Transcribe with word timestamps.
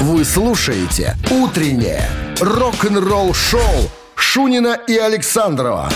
Вы 0.00 0.24
слушаете 0.24 1.16
«Утреннее 1.28 2.08
рок-н-ролл-шоу» 2.40 3.90
Шунина 4.14 4.78
и 4.86 4.96
Александрова 4.96 5.90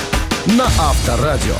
на 0.46 0.64
Авторадио. 0.64 1.54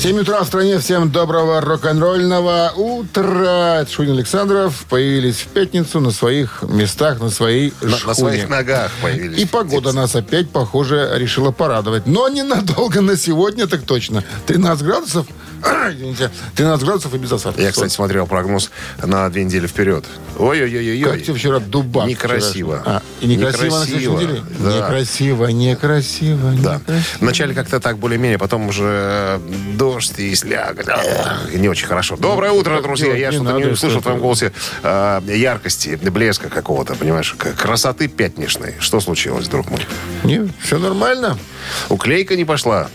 7 0.00 0.18
утра 0.18 0.40
в 0.44 0.46
стране. 0.46 0.78
Всем 0.78 1.12
доброго 1.12 1.60
рок-н-ролльного 1.60 2.72
утра. 2.74 3.82
Это 3.82 3.92
Шунин 3.92 4.14
Александров 4.14 4.86
появились 4.88 5.36
в 5.36 5.48
пятницу 5.48 6.00
на 6.00 6.10
своих 6.10 6.62
местах, 6.62 7.20
на 7.20 7.28
своей 7.28 7.74
На, 7.82 7.98
на 8.06 8.14
своих 8.14 8.48
ногах 8.48 8.90
появились. 9.02 9.38
И 9.38 9.44
погода 9.44 9.92
нас 9.92 10.16
опять, 10.16 10.48
похоже, 10.48 11.10
решила 11.16 11.50
порадовать. 11.50 12.06
Но 12.06 12.30
ненадолго 12.30 13.02
на 13.02 13.14
сегодня, 13.14 13.66
так 13.66 13.82
точно. 13.82 14.24
13 14.46 14.86
градусов, 14.86 15.26
13 16.56 16.84
градусов 16.86 17.14
и 17.14 17.18
без 17.18 17.32
осадков. 17.32 17.62
Я, 17.62 17.70
кстати, 17.72 17.92
смотрел 17.92 18.26
прогноз 18.26 18.70
на 19.02 19.28
две 19.28 19.44
недели 19.44 19.66
вперед. 19.66 20.04
Ой-ой-ой-ой. 20.38 21.02
Как 21.02 21.22
тебе 21.22 21.34
вчера 21.34 21.58
дубак? 21.58 22.06
Некрасиво. 22.08 22.82
А, 22.84 23.02
и 23.20 23.26
некрасиво, 23.26 23.78
на 23.78 23.84
Некрасиво. 23.84 24.20
неделе? 24.20 24.42
Да. 24.58 24.76
Некрасиво, 24.76 25.46
некрасиво, 25.46 26.50
Да. 26.62 26.74
некрасиво. 26.76 27.04
Вначале 27.20 27.54
как-то 27.54 27.80
так 27.80 27.98
более-менее, 27.98 28.38
потом 28.38 28.68
уже 28.68 28.84
э, 28.84 29.38
дождь 29.76 30.14
и. 30.18 30.34
Ах, 30.54 31.52
Не 31.54 31.68
очень 31.68 31.86
хорошо. 31.86 32.16
Доброе 32.16 32.52
утро, 32.52 32.80
друзья. 32.82 33.14
Я 33.14 33.32
что-то 33.32 33.58
не 33.58 33.66
услышал 33.66 34.00
в 34.00 34.02
твоем 34.02 34.20
голосе 34.20 34.52
э, 34.82 35.20
яркости, 35.26 35.98
блеска 36.02 36.48
какого-то, 36.48 36.94
понимаешь, 36.94 37.34
красоты 37.56 38.08
пятничной. 38.08 38.74
Что 38.80 39.00
случилось, 39.00 39.48
друг 39.48 39.70
мой? 39.70 39.80
Не, 40.24 40.50
все 40.62 40.78
нормально. 40.78 41.38
Уклейка 41.88 42.36
не 42.36 42.44
пошла. 42.44 42.88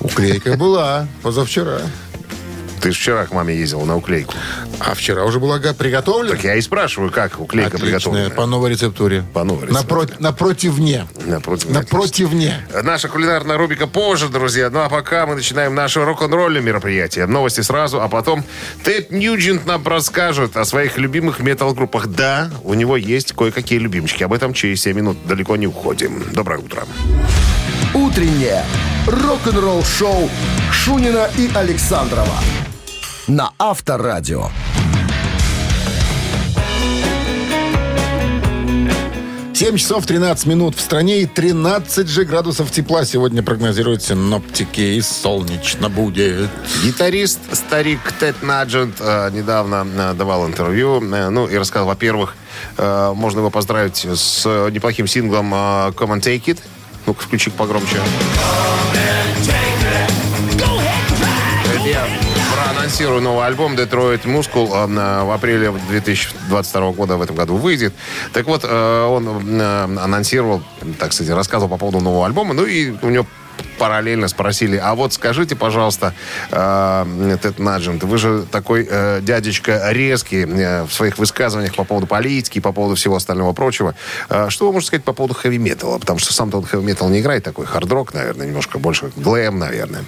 Уклейка 0.00 0.56
была 0.56 1.08
позавчера. 1.22 1.80
Ты 2.80 2.92
же 2.92 2.98
вчера 2.98 3.26
к 3.26 3.32
маме 3.32 3.56
ездил 3.56 3.80
на 3.82 3.96
уклейку. 3.96 4.34
А 4.78 4.94
вчера 4.94 5.24
уже 5.24 5.40
была 5.40 5.58
приготовлена. 5.58 6.36
Так 6.36 6.44
я 6.44 6.54
и 6.54 6.60
спрашиваю, 6.60 7.10
как 7.10 7.40
уклейка 7.40 7.76
Отличная, 7.76 7.98
приготовлена. 7.98 8.30
по 8.30 8.46
новой 8.46 8.70
рецептуре. 8.70 9.24
По 9.34 9.42
новой 9.42 9.66
Напротив, 9.68 10.20
напротивне. 10.20 11.06
Напротив, 11.26 11.70
Напротивне. 11.70 12.66
Наша 12.84 13.08
кулинарная 13.08 13.56
рубрика 13.56 13.88
позже, 13.88 14.28
друзья. 14.28 14.70
Ну 14.70 14.78
а 14.78 14.88
пока 14.88 15.26
мы 15.26 15.34
начинаем 15.34 15.74
наше 15.74 16.04
рок-н-ролльное 16.04 16.62
мероприятие. 16.62 17.26
Новости 17.26 17.62
сразу, 17.62 18.00
а 18.00 18.08
потом 18.08 18.44
Тед 18.84 19.10
Ньюджент 19.10 19.66
нам 19.66 19.84
расскажет 19.86 20.56
о 20.56 20.64
своих 20.64 20.98
любимых 20.98 21.40
метал-группах. 21.40 22.06
Да, 22.06 22.50
у 22.62 22.74
него 22.74 22.96
есть 22.96 23.32
кое-какие 23.32 23.80
любимчики. 23.80 24.22
Об 24.22 24.32
этом 24.32 24.54
через 24.54 24.82
7 24.82 24.96
минут. 24.96 25.16
Далеко 25.26 25.56
не 25.56 25.66
уходим. 25.66 26.22
Доброе 26.32 26.60
утро. 26.60 26.84
«Утреннее 27.94 28.64
рок-н-ролл-шоу» 29.08 30.30
Шунина 30.70 31.28
и 31.36 31.50
Александрова 31.54 32.38
на 33.26 33.52
Авторадио. 33.58 34.48
7 39.54 39.76
часов 39.76 40.06
13 40.06 40.46
минут 40.46 40.76
в 40.76 40.80
стране 40.80 41.22
и 41.22 41.26
13 41.26 42.08
же 42.08 42.24
градусов 42.24 42.70
тепла 42.70 43.04
сегодня 43.04 43.42
прогнозируют 43.42 44.04
синоптики 44.04 44.80
и 44.80 45.00
солнечно 45.00 45.88
будет. 45.88 46.48
Гитарист, 46.84 47.40
старик 47.52 47.98
Тед 48.20 48.40
Наджент 48.42 48.98
э, 49.00 49.30
недавно 49.32 49.84
э, 49.84 50.14
давал 50.14 50.46
интервью. 50.46 51.02
э, 51.02 51.28
ну 51.30 51.48
и 51.48 51.58
рассказал, 51.58 51.88
во-первых, 51.88 52.36
э, 52.76 53.12
можно 53.16 53.40
его 53.40 53.50
поздравить 53.50 54.06
с 54.06 54.44
э, 54.46 54.70
неплохим 54.70 55.08
синглом 55.08 55.52
э, 55.52 55.56
Come 55.56 56.16
and 56.16 56.20
Take 56.20 56.44
It. 56.44 56.58
Ну-ка, 57.06 57.22
включи 57.22 57.50
погромче. 57.50 57.96
Это 57.96 58.67
проанонсирую 62.88 63.20
новый 63.20 63.46
альбом 63.46 63.74
Detroit 63.74 64.22
Muscle. 64.24 64.68
Э, 64.72 65.24
в 65.24 65.30
апреле 65.30 65.70
2022 65.90 66.92
года 66.92 67.16
в 67.18 67.22
этом 67.22 67.36
году 67.36 67.56
выйдет. 67.56 67.92
Так 68.32 68.46
вот, 68.46 68.64
э, 68.64 69.04
он 69.04 69.60
э, 69.60 69.84
анонсировал, 69.84 70.62
так 70.98 71.12
сказать, 71.12 71.34
рассказывал 71.34 71.68
по 71.68 71.76
поводу 71.76 72.00
нового 72.00 72.24
альбома. 72.24 72.54
Ну 72.54 72.64
и 72.64 72.94
у 73.02 73.10
него 73.10 73.26
параллельно 73.78 74.28
спросили, 74.28 74.76
а 74.76 74.94
вот 74.94 75.12
скажите, 75.12 75.56
пожалуйста, 75.56 76.14
э, 76.50 77.36
Тед 77.42 77.58
Наджент, 77.58 78.02
вы 78.02 78.18
же 78.18 78.44
такой 78.50 78.86
э, 78.88 79.20
дядечка 79.22 79.90
резкий 79.90 80.44
э, 80.44 80.84
в 80.84 80.92
своих 80.92 81.18
высказываниях 81.18 81.74
по 81.74 81.84
поводу 81.84 82.06
политики, 82.06 82.58
по 82.58 82.72
поводу 82.72 82.96
всего 82.96 83.16
остального 83.16 83.52
прочего. 83.52 83.94
Э, 84.28 84.48
что 84.50 84.66
вы 84.66 84.72
можете 84.72 84.88
сказать 84.88 85.04
по 85.04 85.12
поводу 85.12 85.34
хэви-металла? 85.34 85.98
Потому 85.98 86.18
что 86.18 86.32
сам-то 86.32 86.58
он 86.58 86.64
хэви-метал 86.64 87.08
не 87.08 87.20
играет, 87.20 87.44
такой 87.44 87.66
хард-рок, 87.66 88.14
наверное, 88.14 88.46
немножко 88.46 88.78
больше 88.78 89.10
глэм, 89.16 89.58
наверное. 89.58 90.04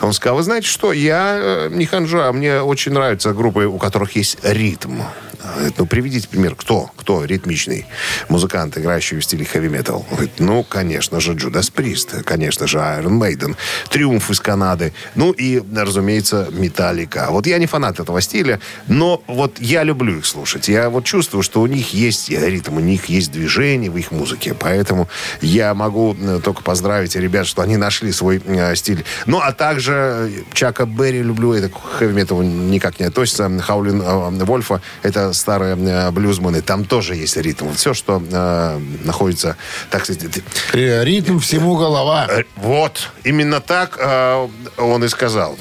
Он 0.00 0.12
сказал, 0.12 0.36
вы 0.36 0.42
знаете 0.42 0.66
что, 0.66 0.92
я 0.92 1.68
не 1.70 1.86
ханжа, 1.86 2.32
мне 2.32 2.60
очень 2.62 2.92
нравятся 2.92 3.32
группы, 3.32 3.64
у 3.64 3.78
которых 3.78 4.16
есть 4.16 4.38
ритм. 4.42 5.02
Говорит, 5.42 5.74
Ну, 5.78 5.86
приведите 5.86 6.28
пример. 6.28 6.54
Кто? 6.54 6.90
Кто 6.96 7.24
ритмичный 7.24 7.86
музыкант, 8.28 8.76
играющий 8.76 9.18
в 9.18 9.24
стиле 9.24 9.44
хэви-метал? 9.44 10.06
Ну, 10.38 10.62
конечно 10.62 11.20
же, 11.20 11.32
Джудас 11.32 11.70
Прист, 11.70 12.22
конечно 12.24 12.66
же, 12.66 12.78
Iron 12.78 13.18
Maiden, 13.18 13.56
Триумф 13.88 14.30
из 14.30 14.40
Канады, 14.40 14.92
ну 15.14 15.32
и, 15.32 15.62
разумеется, 15.74 16.48
Металлика. 16.52 17.28
Вот 17.30 17.46
я 17.46 17.58
не 17.58 17.66
фанат 17.66 18.00
этого 18.00 18.20
стиля, 18.20 18.60
но 18.86 19.22
вот 19.26 19.58
я 19.60 19.82
люблю 19.82 20.18
их 20.18 20.26
слушать. 20.26 20.68
Я 20.68 20.90
вот 20.90 21.04
чувствую, 21.04 21.42
что 21.42 21.60
у 21.60 21.66
них 21.66 21.94
есть 21.94 22.30
ритм, 22.30 22.76
у 22.76 22.80
них 22.80 23.06
есть 23.06 23.32
движение 23.32 23.90
в 23.90 23.96
их 23.96 24.10
музыке, 24.10 24.54
поэтому 24.54 25.08
я 25.40 25.74
могу 25.74 26.16
э, 26.20 26.40
только 26.42 26.62
поздравить 26.62 27.16
ребят, 27.16 27.46
что 27.46 27.62
они 27.62 27.76
нашли 27.76 28.12
свой 28.12 28.42
э, 28.44 28.74
стиль. 28.76 29.04
Ну, 29.26 29.38
а 29.38 29.52
также 29.52 29.92
э, 29.92 30.30
Чака 30.52 30.86
Берри 30.86 31.22
люблю, 31.22 31.52
это 31.52 31.68
к 31.68 31.80
хэви-металу 31.80 32.42
никак 32.42 33.00
не 33.00 33.06
относится. 33.06 33.50
Хаулин 33.60 34.02
э, 34.02 34.44
Вольфа, 34.44 34.82
это 35.02 35.29
старые 35.32 35.76
э, 35.76 36.10
блюзманы, 36.10 36.62
там 36.62 36.84
тоже 36.84 37.14
есть 37.14 37.36
ритм. 37.36 37.66
Вот 37.66 37.76
Все, 37.76 37.94
что 37.94 38.22
э, 38.30 38.78
находится, 39.04 39.56
так 39.90 40.04
сказать, 40.04 40.42
Э, 40.72 41.04
Ритм 41.04 41.38
всему 41.38 41.76
голова. 41.76 42.26
Э, 42.28 42.44
Вот, 42.56 43.10
именно 43.24 43.60
так 43.60 43.96
э, 44.00 44.48
он 44.78 45.04
и 45.04 45.08
сказал. 45.08 45.56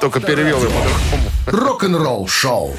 Только, 0.00 0.20
перевел 0.20 0.62
его 0.62 0.70
по-другому. 0.70 1.30
Рок-н-ролл-шоу. 1.46 2.76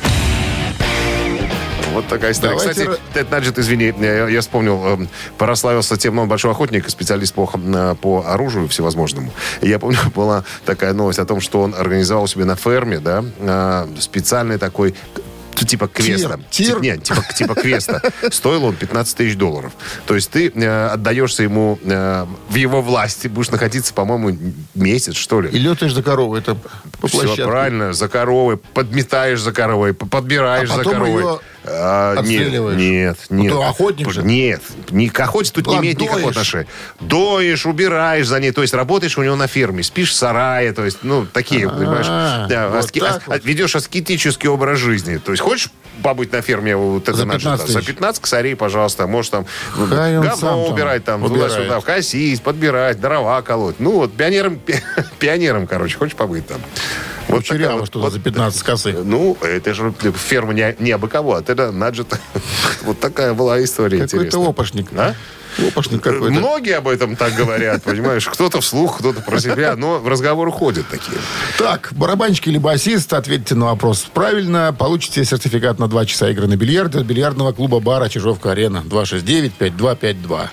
Вот 1.93 2.07
такая 2.07 2.33
история. 2.33 2.57
Давайте 2.57 2.81
Кстати, 2.81 3.01
Тед 3.13 3.31
Наджет, 3.31 3.57
извини, 3.57 3.93
я, 4.01 4.27
я 4.27 4.41
вспомнил, 4.41 4.81
э, 4.85 5.07
прославился 5.37 5.95
тем, 5.95 6.15
ну, 6.15 6.23
он 6.23 6.27
большой 6.27 6.51
охотник, 6.51 6.87
и 6.87 6.89
специалист 6.89 7.33
по, 7.33 7.47
по 7.47 8.25
оружию 8.27 8.67
всевозможному. 8.67 9.31
И 9.61 9.69
я 9.69 9.79
помню, 9.79 9.99
была 10.15 10.43
такая 10.65 10.93
новость 10.93 11.19
о 11.19 11.25
том, 11.25 11.39
что 11.39 11.61
он 11.61 11.73
организовал 11.73 12.27
себе 12.27 12.43
на 12.43 12.57
ферме, 12.57 12.99
да, 12.99 13.87
специальный 13.99 14.57
такой 14.57 14.93
типа 15.63 15.87
квеста. 15.87 16.39
Тир. 16.49 16.73
Тип- 16.75 16.81
нет, 16.81 17.03
типа, 17.03 17.23
типа 17.35 17.55
квеста. 17.55 18.01
Стоил 18.31 18.65
он 18.65 18.75
15 18.75 19.15
тысяч 19.15 19.35
долларов. 19.37 19.71
То 20.05 20.15
есть 20.15 20.31
ты 20.31 20.49
э, 20.53 20.87
отдаешься 20.87 21.43
ему 21.43 21.79
э, 21.83 22.25
в 22.49 22.55
его 22.55 22.81
власти, 22.81 23.27
будешь 23.27 23.51
находиться, 23.51 23.93
по-моему, 23.93 24.37
месяц, 24.73 25.15
что 25.15 25.39
ли. 25.41 25.49
И 25.49 25.57
летаешь 25.59 25.93
за 25.93 26.03
корову. 26.03 26.35
Это 26.35 26.55
по 26.99 27.07
Все 27.07 27.19
площадке. 27.19 27.45
правильно, 27.45 27.93
за 27.93 28.07
коровой, 28.09 28.57
подметаешь 28.57 29.39
за 29.39 29.51
коровой, 29.53 29.93
подбираешь 29.93 30.69
А 30.71 30.77
за 30.77 30.83
коровой. 30.83 31.21
ее 31.21 31.39
А, 31.67 32.21
нет, 32.21 32.51
нет, 32.77 33.17
Ну, 33.29 33.43
нет. 33.43 33.51
то 33.51 33.61
охотник 33.67 34.11
же. 34.11 34.23
Нет, 34.23 34.61
не 34.91 35.09
к 35.09 35.19
охоте 35.19 35.51
тут 35.51 35.65
не 35.65 35.71
Ладно, 35.73 35.83
имеет 35.85 35.99
никакого 35.99 36.29
отношения. 36.29 36.67
Доишь, 36.99 37.65
убираешь 37.65 38.27
за 38.27 38.39
ней, 38.39 38.51
то 38.51 38.61
есть 38.61 38.73
работаешь 38.73 39.17
у 39.17 39.23
него 39.23 39.35
на 39.35 39.47
ферме, 39.47 39.81
спишь 39.83 40.11
в 40.11 40.13
сарае, 40.15 40.73
то 40.73 40.85
есть, 40.85 40.99
ну, 41.01 41.25
такие, 41.25 41.67
понимаешь, 41.69 42.05
да, 42.49 42.69
вот 42.69 42.83
аски- 42.85 43.03
ас- 43.03 43.21
вот. 43.25 43.43
ведешь 43.45 43.75
аскетический 43.75 44.47
образ 44.49 44.79
жизни. 44.79 45.17
То 45.17 45.31
есть 45.31 45.41
хочешь 45.43 45.69
побыть 46.03 46.31
на 46.31 46.41
ферме 46.41 46.75
вот 46.75 47.03
это 47.09 47.17
За 47.17 47.25
наше, 47.25 47.39
15 47.39 47.65
да, 47.67 47.73
за 47.73 47.79
тысяч. 47.79 47.87
15 47.95 48.21
косарей, 48.21 48.55
пожалуйста, 48.55 49.07
можешь 49.07 49.31
там 49.31 49.45
ну, 49.77 49.87
Хай 49.87 50.15
говно 50.19 50.35
там 50.35 50.59
убирать, 50.59 51.03
там, 51.03 51.25
туда-сюда, 51.27 51.81
косить, 51.81 52.41
подбирать, 52.43 52.99
дрова 52.99 53.41
колоть. 53.41 53.79
Ну, 53.79 53.91
вот 53.91 54.13
пионером, 54.13 54.59
пионером, 55.19 55.67
короче, 55.67 55.97
хочешь 55.97 56.15
побыть 56.15 56.45
там. 56.47 56.59
Вот 57.27 57.43
такая 57.43 57.57
Кучеряво 57.57 57.79
вот- 57.79 57.87
что 57.87 57.99
вот 57.99 58.13
за 58.13 58.19
15 58.19 58.63
косы. 58.63 58.93
ну, 59.03 59.35
это 59.41 59.73
же 59.73 59.93
ферма 60.27 60.53
не, 60.53 60.75
не 60.79 60.91
абы 60.91 61.07
кого, 61.07 61.35
а 61.35 61.41
это 61.41 61.71
Наджет. 61.71 62.07
Вот 62.83 62.99
такая 62.99 63.33
была 63.33 63.63
история 63.63 63.97
Какой-то 63.99 64.17
интересная. 64.17 64.49
опошник. 64.49 64.87
А? 64.95 65.15
Опошник 65.67 66.01
какой-то. 66.03 66.29
Многие 66.31 66.75
об 66.77 66.87
этом 66.87 67.15
так 67.15 67.33
говорят, 67.33 67.81
понимаешь? 67.83 68.27
Кто-то 68.27 68.59
вслух, 68.61 68.99
кто-то 68.99 69.21
про 69.21 69.39
себя, 69.39 69.75
но 69.75 69.99
в 69.99 70.07
разговор 70.07 70.51
ходят 70.51 70.87
такие. 70.89 71.17
Так, 71.57 71.89
барабанщик 71.91 72.47
или 72.47 72.57
басист, 72.57 73.11
ответьте 73.13 73.55
на 73.55 73.67
вопрос 73.67 74.05
правильно. 74.13 74.75
Получите 74.77 75.23
сертификат 75.25 75.79
на 75.79 75.87
2 75.87 76.05
часа 76.05 76.29
игры 76.29 76.47
на 76.47 76.57
бильярде 76.57 76.99
от 76.99 77.05
бильярдного 77.05 77.53
клуба 77.53 77.79
бара 77.79 78.09
Чижовка-Арена. 78.09 78.83
269-5252. 78.85 80.49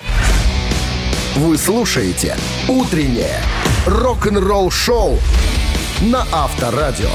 Вы 1.35 1.57
слушаете 1.57 2.37
«Утреннее 2.69 3.41
рок-н-ролл-шоу» 3.85 5.19
на 6.01 6.25
Авторадио. 6.31 7.09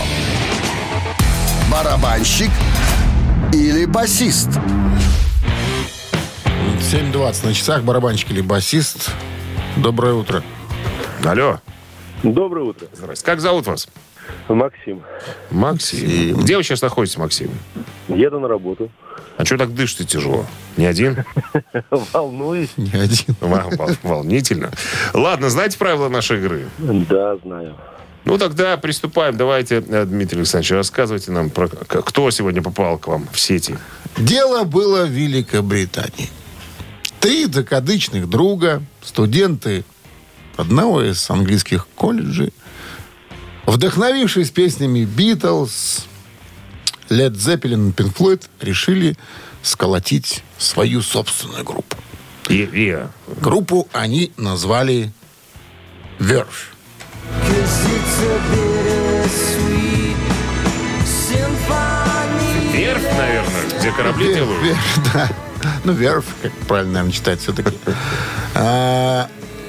Барабанщик 1.70 2.50
или 3.52 3.84
басист? 3.84 4.48
7.20 6.80 7.46
на 7.46 7.54
часах. 7.54 7.82
Барабанщик 7.82 8.30
или 8.30 8.40
басист. 8.40 9.10
Доброе 9.76 10.14
утро. 10.14 10.42
Алло. 11.24 11.60
Доброе 12.22 12.64
утро. 12.64 12.86
Здрасте. 12.94 13.24
Как 13.24 13.40
зовут 13.40 13.66
вас? 13.66 13.88
Максим. 14.48 15.02
Максим. 15.50 16.36
Где 16.38 16.56
вы 16.56 16.62
сейчас 16.62 16.82
находитесь, 16.82 17.16
Максим? 17.18 17.50
Еду 18.08 18.40
на 18.40 18.48
работу. 18.48 18.90
А 19.36 19.44
что 19.44 19.56
так 19.56 19.74
дышите 19.74 20.04
тяжело? 20.04 20.46
Не 20.76 20.86
один? 20.86 21.24
Волнуюсь. 22.12 22.70
Не 22.76 22.90
один. 22.92 23.36
Вол- 23.40 23.70
вол- 23.76 23.96
Волнительно. 24.02 24.70
Ладно, 25.14 25.48
знаете 25.48 25.78
правила 25.78 26.08
нашей 26.08 26.38
игры? 26.38 26.66
Да, 26.78 27.36
знаю. 27.44 27.76
Ну, 28.28 28.36
тогда 28.36 28.76
приступаем. 28.76 29.38
Давайте, 29.38 29.82
э, 29.88 30.04
Дмитрий 30.04 30.40
Александрович, 30.40 30.72
рассказывайте 30.72 31.32
нам, 31.32 31.48
про 31.48 31.66
кто 31.66 32.30
сегодня 32.30 32.60
попал 32.60 32.98
к 32.98 33.06
вам 33.06 33.26
в 33.32 33.40
сети. 33.40 33.78
Дело 34.18 34.64
было 34.64 35.06
в 35.06 35.08
Великобритании. 35.08 36.28
Три 37.20 37.46
закадычных 37.46 38.28
друга, 38.28 38.82
студенты 39.02 39.82
одного 40.58 41.02
из 41.02 41.30
английских 41.30 41.86
колледжей, 41.94 42.52
вдохновившись 43.64 44.50
песнями 44.50 45.06
Битлз, 45.06 46.04
Led 47.08 47.32
Zeppelin 47.32 47.88
и 47.88 47.92
Pink 47.92 48.14
Floyd, 48.14 48.42
решили 48.60 49.16
сколотить 49.62 50.44
свою 50.58 51.00
собственную 51.00 51.64
группу. 51.64 51.96
И, 52.50 52.68
и, 52.70 52.98
Группу 53.40 53.88
они 53.94 54.32
назвали 54.36 55.12
Verve. 56.18 56.76
Верфь, 62.72 63.02
наверное, 63.16 63.78
где 63.78 63.90
корабли 63.92 64.34
делают. 64.34 64.62
Вер- 64.62 64.76
да. 65.14 65.28
Ну, 65.84 65.92
Верф, 65.92 66.24
как 66.42 66.52
правильно, 66.68 66.92
наверное, 66.94 67.12
читать 67.12 67.40
все-таки. 67.40 67.70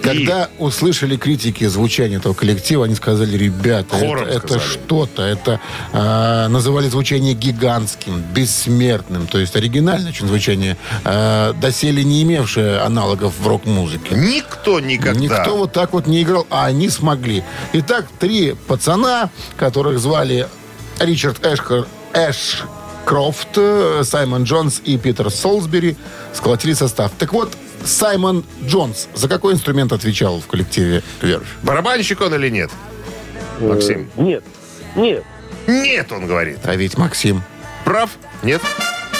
Когда 0.01 0.49
услышали 0.57 1.17
критики 1.17 1.65
звучания 1.65 2.17
этого 2.17 2.33
коллектива, 2.33 2.85
они 2.85 2.95
сказали, 2.95 3.37
ребята, 3.37 3.95
Хором 3.95 4.25
это, 4.25 4.37
это 4.37 4.59
что-то. 4.59 5.23
Это 5.23 5.59
а, 5.93 6.47
называли 6.47 6.89
звучание 6.89 7.33
гигантским, 7.33 8.21
бессмертным. 8.33 9.27
То 9.27 9.39
есть 9.39 9.55
оригинальное 9.55 10.09
очень 10.09 10.27
звучание, 10.27 10.77
а, 11.03 11.53
доселе 11.53 12.03
не 12.03 12.23
имевшее 12.23 12.79
аналогов 12.79 13.33
в 13.39 13.47
рок-музыке. 13.47 14.15
Никто 14.15 14.79
никогда. 14.79 15.19
Никто 15.19 15.57
вот 15.57 15.73
так 15.73 15.93
вот 15.93 16.07
не 16.07 16.23
играл, 16.23 16.47
а 16.49 16.65
они 16.65 16.89
смогли. 16.89 17.43
Итак, 17.73 18.05
три 18.19 18.55
пацана, 18.67 19.29
которых 19.57 19.99
звали 19.99 20.47
Ричард 20.99 21.45
Эшкер, 21.45 21.87
Эшкрофт, 22.13 23.49
э, 23.57 24.01
Саймон 24.03 24.43
Джонс 24.43 24.81
и 24.83 24.97
Питер 24.97 25.29
Солсбери, 25.29 25.95
сколотили 26.33 26.73
состав. 26.73 27.11
Так 27.17 27.33
вот, 27.33 27.55
Саймон 27.85 28.43
Джонс 28.65 29.07
за 29.13 29.27
какой 29.27 29.53
инструмент 29.53 29.91
отвечал 29.91 30.39
в 30.39 30.47
коллективе 30.47 31.03
Верфь? 31.21 31.47
Барабанщик 31.63 32.21
он 32.21 32.33
или 32.35 32.49
нет? 32.49 32.69
Максим. 33.59 34.09
Э, 34.17 34.21
Нет. 34.23 34.43
Нет. 34.95 35.23
Нет, 35.67 36.11
он 36.11 36.27
говорит. 36.27 36.59
А 36.63 36.75
ведь 36.75 36.97
Максим. 36.97 37.41
Прав? 37.85 38.11
Нет? 38.43 38.61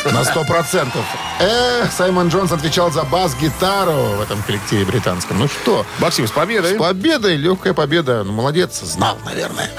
На 0.06 0.24
сто 0.24 0.46
процентов. 0.46 1.06
Эх, 1.42 1.92
Саймон 1.92 2.30
Джонс 2.30 2.51
отвечал 2.54 2.90
за 2.90 3.04
бас-гитару 3.04 4.18
в 4.18 4.22
этом 4.22 4.42
коллективе 4.44 4.86
британском. 4.86 5.38
Ну 5.38 5.48
что, 5.50 5.86
Максим, 6.00 6.25
с 6.25 6.31
победой. 6.31 6.75
С 6.75 6.78
победой, 6.78 7.36
легкая 7.36 7.74
победа. 7.74 8.24
Ну, 8.24 8.31
молодец, 8.31 8.80
знал, 8.81 9.18
наверное. 9.25 9.69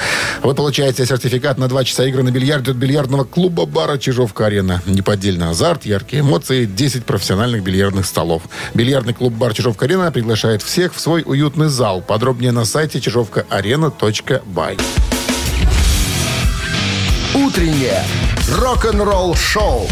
Вы 0.43 0.55
получаете 0.55 1.07
сертификат 1.07 1.57
на 1.57 1.69
два 1.69 1.85
часа 1.85 2.05
игры 2.05 2.23
на 2.23 2.31
бильярде 2.31 2.73
от 2.73 2.77
бильярдного 2.77 3.25
клуба 3.25 3.65
бара 3.65 3.97
Чижовка-Арена. 3.97 4.83
Неподдельный 4.85 5.49
азарт, 5.49 5.87
яркие 5.87 6.21
эмоции, 6.21 6.67
10 6.67 7.07
профессиональных 7.07 7.63
бильярдных 7.63 8.05
столов. 8.05 8.43
Бильярдный 8.75 9.15
клуб 9.15 9.33
бар 9.33 9.55
Чижовка-Арена 9.55 10.13
приглашает 10.13 10.63
всех 10.63 10.95
в 10.95 11.01
свой 11.01 11.23
уютный 11.25 11.69
зал. 11.69 12.03
Подробнее 12.03 12.53
на 12.53 12.67
сайте 12.67 13.01
чижовкаарена.бай. 13.01 14.77
Утреннее 17.35 18.05
рок-н-ролл-шоу 18.59 19.89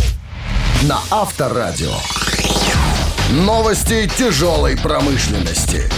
на 0.83 1.01
Авторадио. 1.11 1.93
Новости 3.31 4.09
тяжелой 4.17 4.77
промышленности. 4.77 5.91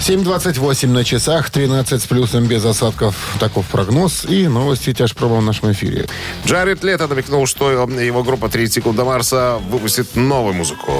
7.28 0.00 0.88
на 0.88 1.04
часах, 1.04 1.50
13 1.50 2.02
с 2.02 2.06
плюсом 2.06 2.46
без 2.46 2.64
осадков. 2.64 3.14
Таков 3.38 3.66
прогноз 3.66 4.24
и 4.24 4.48
новости 4.48 4.92
тяжпрома 4.92 5.36
в 5.36 5.42
нашем 5.42 5.70
эфире. 5.72 6.06
Джаред 6.44 6.82
Лето 6.82 7.06
намекнул, 7.06 7.46
что 7.46 7.70
его 7.70 8.22
группа 8.24 8.48
30 8.48 8.74
секунд 8.74 8.96
до 8.96 9.04
Марса 9.04 9.58
выпустит 9.68 10.16
новую 10.16 10.54
музыку. 10.54 10.92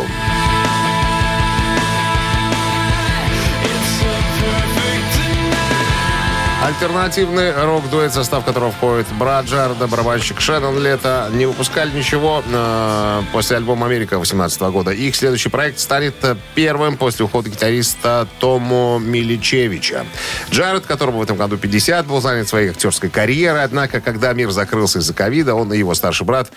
Альтернативный 6.81 7.53
рок-дуэт, 7.65 8.13
состав 8.13 8.45
которого 8.45 8.71
входит 8.71 9.09
брат 9.19 9.47
Джареда, 9.47 9.89
барабанщик 9.89 10.41
Шеннон 10.41 10.79
Лето, 10.79 11.29
не 11.33 11.45
выпускали 11.45 11.91
ничего 11.91 12.41
э, 12.47 13.23
после 13.33 13.57
альбома 13.57 13.87
«Америка» 13.87 14.15
2018 14.15 14.61
года. 14.61 14.93
Их 14.93 15.17
следующий 15.17 15.49
проект 15.49 15.81
станет 15.81 16.15
э, 16.23 16.37
первым 16.55 16.97
после 16.97 17.25
ухода 17.25 17.51
гитариста 17.51 18.29
Тому 18.39 19.01
Миличевича. 19.01 20.07
Джаред, 20.53 20.87
которому 20.87 21.19
в 21.19 21.23
этом 21.23 21.37
году 21.37 21.57
50, 21.57 22.07
был 22.07 22.21
занят 22.21 22.47
своей 22.47 22.71
актерской 22.71 23.11
карьерой, 23.11 23.65
однако, 23.65 24.01
когда 24.01 24.33
мир 24.33 24.53
закрылся 24.53 25.01
из-за 25.01 25.15
ковида, 25.15 25.57
он 25.57 25.73
и 25.73 25.79
его 25.79 25.95
старший 25.95 26.27
брат, 26.27 26.53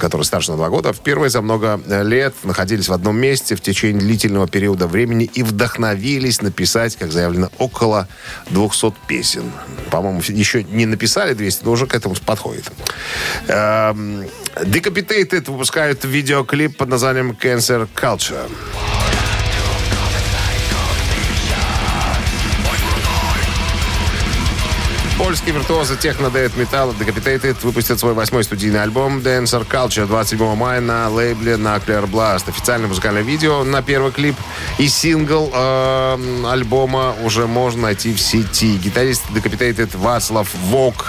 который 0.00 0.24
старше 0.24 0.50
на 0.50 0.56
два 0.56 0.68
года, 0.68 0.92
впервые 0.92 1.30
за 1.30 1.42
много 1.42 1.80
лет 1.86 2.34
находились 2.42 2.88
в 2.88 2.92
одном 2.92 3.16
месте 3.18 3.54
в 3.54 3.60
течение 3.60 4.00
длительного 4.00 4.48
периода 4.48 4.88
времени 4.88 5.30
и 5.32 5.44
вдохновились 5.44 6.42
написать, 6.42 6.96
как 6.96 7.12
заявлено, 7.12 7.50
около 7.58 8.08
200 8.50 8.94
песен. 9.06 9.43
По-моему, 9.90 10.20
еще 10.26 10.64
не 10.64 10.86
написали 10.86 11.34
200, 11.34 11.64
но 11.64 11.72
уже 11.72 11.86
к 11.86 11.94
этому 11.94 12.14
подходит. 12.14 12.70
Эм, 13.48 14.26
Decapitated 14.56 15.50
выпускают 15.50 16.04
видеоклип 16.04 16.76
под 16.76 16.88
названием 16.88 17.32
Cancer 17.32 17.88
Culture. 17.94 18.50
Польские 25.24 25.54
виртуозы 25.54 25.96
техно 25.96 26.28
дэт 26.28 26.54
металла 26.54 26.92
Decapitated 26.92 27.56
выпустят 27.62 27.98
свой 27.98 28.12
восьмой 28.12 28.44
студийный 28.44 28.82
альбом 28.82 29.20
Dancer 29.20 29.66
Culture 29.66 30.06
27 30.06 30.54
мая 30.54 30.82
на 30.82 31.08
лейбле 31.08 31.54
Nuclear 31.54 32.06
Blast. 32.06 32.46
Официальное 32.46 32.88
музыкальное 32.88 33.22
видео 33.22 33.64
на 33.64 33.80
первый 33.80 34.12
клип 34.12 34.36
и 34.76 34.86
сингл 34.86 35.50
э, 35.50 36.44
альбома 36.46 37.14
уже 37.22 37.46
можно 37.46 37.84
найти 37.84 38.12
в 38.12 38.20
сети. 38.20 38.76
Гитарист 38.76 39.22
Decapitated 39.30 39.96
Вацлав 39.96 40.54
Вок 40.66 41.06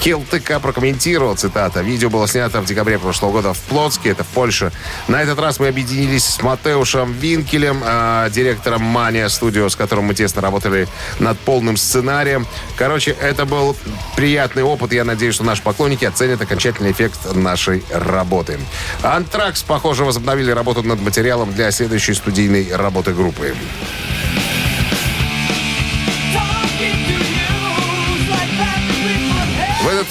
Келтыка 0.00 0.60
прокомментировал, 0.60 1.36
цитата, 1.36 1.80
«Видео 1.80 2.10
было 2.10 2.28
снято 2.28 2.60
в 2.60 2.66
декабре 2.66 2.98
прошлого 2.98 3.32
года 3.32 3.52
в 3.52 3.58
Плотске, 3.62 4.10
это 4.10 4.24
в 4.24 4.28
Польше. 4.28 4.72
На 5.08 5.22
этот 5.22 5.38
раз 5.38 5.58
мы 5.58 5.68
объединились 5.68 6.24
с 6.24 6.42
Матеушем 6.42 7.12
Винкелем, 7.12 7.82
э, 7.84 8.28
директором 8.30 8.82
Мания 8.82 9.26
Studio, 9.26 9.68
с 9.68 9.76
которым 9.76 10.04
мы 10.04 10.14
тесно 10.14 10.42
работали 10.42 10.86
над 11.18 11.38
полным 11.38 11.76
сценарием. 11.76 12.46
Короче, 12.76 13.16
это 13.20 13.44
был 13.44 13.76
приятный 14.16 14.62
опыт. 14.62 14.92
Я 14.92 15.04
надеюсь, 15.04 15.34
что 15.34 15.44
наши 15.44 15.62
поклонники 15.62 16.04
оценят 16.04 16.40
окончательный 16.40 16.92
эффект 16.92 17.34
нашей 17.34 17.84
работы. 17.90 18.58
Антракс, 19.02 19.62
похоже, 19.62 20.04
возобновили 20.04 20.50
работу 20.50 20.82
над 20.82 21.00
материалом 21.00 21.52
для 21.52 21.70
следующей 21.70 22.14
студийной 22.14 22.74
работы 22.74 23.12
группы. 23.12 23.54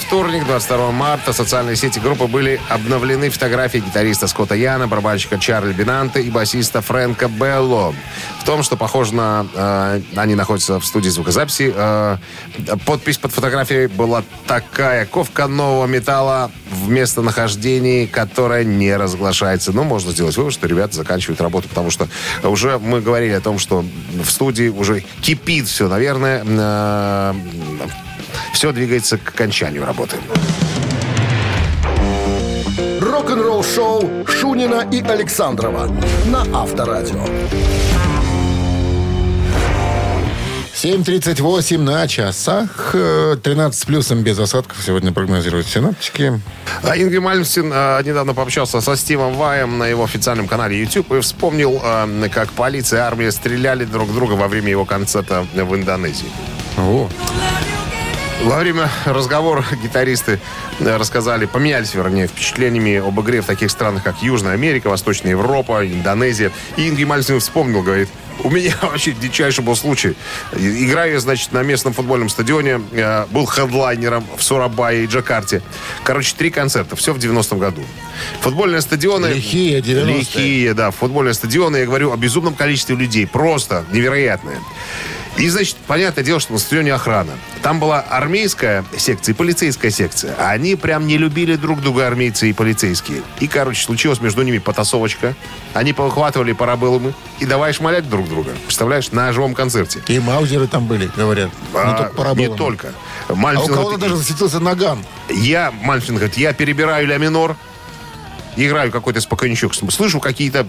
Вторник, 0.06 0.44
22 0.46 0.92
марта, 0.92 1.32
социальные 1.32 1.74
сети 1.74 1.98
группы 1.98 2.26
были 2.28 2.60
обновлены 2.68 3.28
фотографии 3.28 3.78
гитариста 3.78 4.28
Скотта 4.28 4.54
Яна, 4.54 4.86
барабанщика 4.86 5.36
Чарли 5.36 5.72
Бинанте 5.72 6.22
и 6.22 6.30
басиста 6.30 6.80
Фрэнка 6.80 7.26
Белло. 7.26 7.92
В 8.40 8.44
том, 8.44 8.62
что, 8.62 8.76
похоже 8.76 9.14
на... 9.16 9.46
э, 9.52 10.00
они 10.14 10.36
находятся 10.36 10.78
в 10.78 10.86
студии 10.86 11.08
звукозаписи. 11.08 11.72
э, 11.74 12.16
подпись 12.84 13.18
под 13.18 13.32
фотографией 13.32 13.88
была 13.88 14.22
такая. 14.46 15.06
Ковка 15.06 15.48
нового 15.48 15.86
металла 15.86 16.52
в 16.70 16.88
местонахождении, 16.88 18.06
которое 18.06 18.62
не 18.62 18.96
разглашается. 18.96 19.72
Ну, 19.72 19.82
можно 19.82 20.12
сделать 20.12 20.36
вывод, 20.36 20.52
что 20.52 20.68
ребята 20.68 20.94
заканчивают 20.94 21.40
работу, 21.40 21.68
потому 21.68 21.90
что 21.90 22.08
уже 22.44 22.78
мы 22.78 23.00
говорили 23.00 23.32
о 23.32 23.40
том, 23.40 23.58
что 23.58 23.84
в 24.22 24.30
студии 24.30 24.68
уже 24.68 25.00
кипит 25.20 25.66
все. 25.66 25.88
Наверное, 25.88 26.44
э, 26.46 27.34
все 28.52 28.72
двигается 28.72 29.18
к 29.18 29.28
окончанию 29.28 29.84
работы. 29.84 30.16
Рок-н-ролл-шоу 33.00 34.26
Шунина 34.26 34.86
и 34.92 35.00
Александрова 35.02 35.90
на 36.26 36.42
Авторадио. 36.52 37.24
7.38 40.76 41.78
на 41.78 42.06
часах. 42.06 42.90
Э, 42.92 43.36
13 43.42 43.80
с 43.80 43.84
плюсом 43.86 44.22
без 44.22 44.38
осадков 44.38 44.76
сегодня 44.84 45.10
прогнозируют 45.10 45.66
синаптики. 45.66 46.38
А 46.82 46.96
Ингри 46.98 47.18
Мальмстин 47.18 47.72
э, 47.72 48.02
недавно 48.04 48.34
пообщался 48.34 48.82
со 48.82 48.94
Стивом 48.94 49.34
Ваем 49.34 49.78
на 49.78 49.86
его 49.86 50.04
официальном 50.04 50.46
канале 50.46 50.78
YouTube 50.78 51.12
и 51.12 51.20
вспомнил, 51.20 51.80
э, 51.82 52.28
как 52.28 52.50
полиция 52.50 52.98
и 52.98 53.02
армия 53.02 53.32
стреляли 53.32 53.86
друг 53.86 54.10
в 54.10 54.14
друга 54.14 54.34
во 54.34 54.48
время 54.48 54.68
его 54.68 54.84
концерта 54.84 55.46
в 55.54 55.74
Индонезии. 55.74 56.28
О, 56.76 57.08
Во 58.46 58.58
время 58.58 58.88
разговора 59.06 59.64
гитаристы 59.82 60.38
э, 60.78 60.96
рассказали, 60.96 61.46
поменялись, 61.46 61.94
вернее, 61.94 62.28
впечатлениями 62.28 62.96
об 62.96 63.20
игре 63.20 63.40
в 63.40 63.44
таких 63.46 63.72
странах, 63.72 64.04
как 64.04 64.22
Южная 64.22 64.52
Америка, 64.52 64.88
Восточная 64.88 65.32
Европа, 65.32 65.84
Индонезия. 65.84 66.52
И 66.76 66.88
Инги 66.88 67.02
Мальцев 67.02 67.42
вспомнил, 67.42 67.82
говорит, 67.82 68.08
у 68.44 68.50
меня 68.50 68.72
вообще 68.82 69.10
дичайший 69.10 69.64
был 69.64 69.74
случай. 69.74 70.14
И- 70.56 70.84
Играю 70.86 71.14
я, 71.14 71.20
значит, 71.20 71.50
на 71.52 71.64
местном 71.64 71.92
футбольном 71.92 72.28
стадионе. 72.28 72.80
э, 72.92 73.26
Был 73.32 73.46
хедлайнером 73.46 74.24
в 74.36 74.42
Сурабае 74.44 75.04
и 75.04 75.06
Джакарте. 75.08 75.60
Короче, 76.04 76.32
три 76.38 76.50
концерта. 76.50 76.94
Все 76.94 77.12
в 77.12 77.18
90-м 77.18 77.58
году. 77.58 77.82
Футбольные 78.42 78.80
стадионы... 78.80 79.26
Лихие 79.26 79.80
90-е. 79.80 80.04
Лихие, 80.04 80.74
да. 80.74 80.92
Футбольные 80.92 81.34
стадионы, 81.34 81.78
я 81.78 81.84
говорю, 81.86 82.12
о 82.12 82.16
безумном 82.16 82.54
количестве 82.54 82.94
людей. 82.94 83.26
Просто 83.26 83.84
невероятное. 83.90 84.58
И, 85.38 85.48
значит, 85.50 85.76
понятное 85.86 86.24
дело, 86.24 86.40
что 86.40 86.54
на 86.54 86.58
стадионе 86.58 86.94
охрана. 86.94 87.32
Там 87.62 87.78
была 87.78 88.00
армейская 88.00 88.84
секция 88.96 89.34
и 89.34 89.36
полицейская 89.36 89.90
секция. 89.90 90.34
Они 90.38 90.76
прям 90.76 91.06
не 91.06 91.18
любили 91.18 91.56
друг 91.56 91.82
друга, 91.82 92.06
армейцы 92.06 92.48
и 92.48 92.52
полицейские. 92.54 93.22
И, 93.40 93.46
короче, 93.46 93.84
случилась 93.84 94.20
между 94.20 94.42
ними 94.42 94.58
потасовочка. 94.58 95.34
Они 95.74 95.92
повыхватывали 95.92 96.52
парабеллумы 96.52 97.12
и 97.38 97.44
давай 97.44 97.74
шмалять 97.74 98.08
друг 98.08 98.28
друга. 98.28 98.52
Представляешь, 98.64 99.10
на 99.12 99.30
живом 99.32 99.54
концерте. 99.54 100.00
и 100.08 100.18
маузеры 100.18 100.66
там 100.68 100.86
были, 100.86 101.10
говорят. 101.14 101.50
не 101.72 101.78
А, 101.80 101.96
только 101.98 102.14
парабеллумы. 102.14 102.52
не 102.52 102.56
только. 102.56 102.92
А 103.28 103.32
у 103.32 103.66
кого-то 103.66 103.98
даже 103.98 104.16
засветился 104.16 104.58
наган. 104.60 105.04
я, 105.28 105.70
Мальцин 105.70 106.14
говорит, 106.16 106.38
я 106.38 106.54
перебираю 106.54 107.06
ля 107.06 107.18
минор, 107.18 107.56
играю 108.56 108.90
какой-то 108.90 109.20
спокойничок, 109.20 109.74
слышу 109.74 110.20
какие-то 110.20 110.66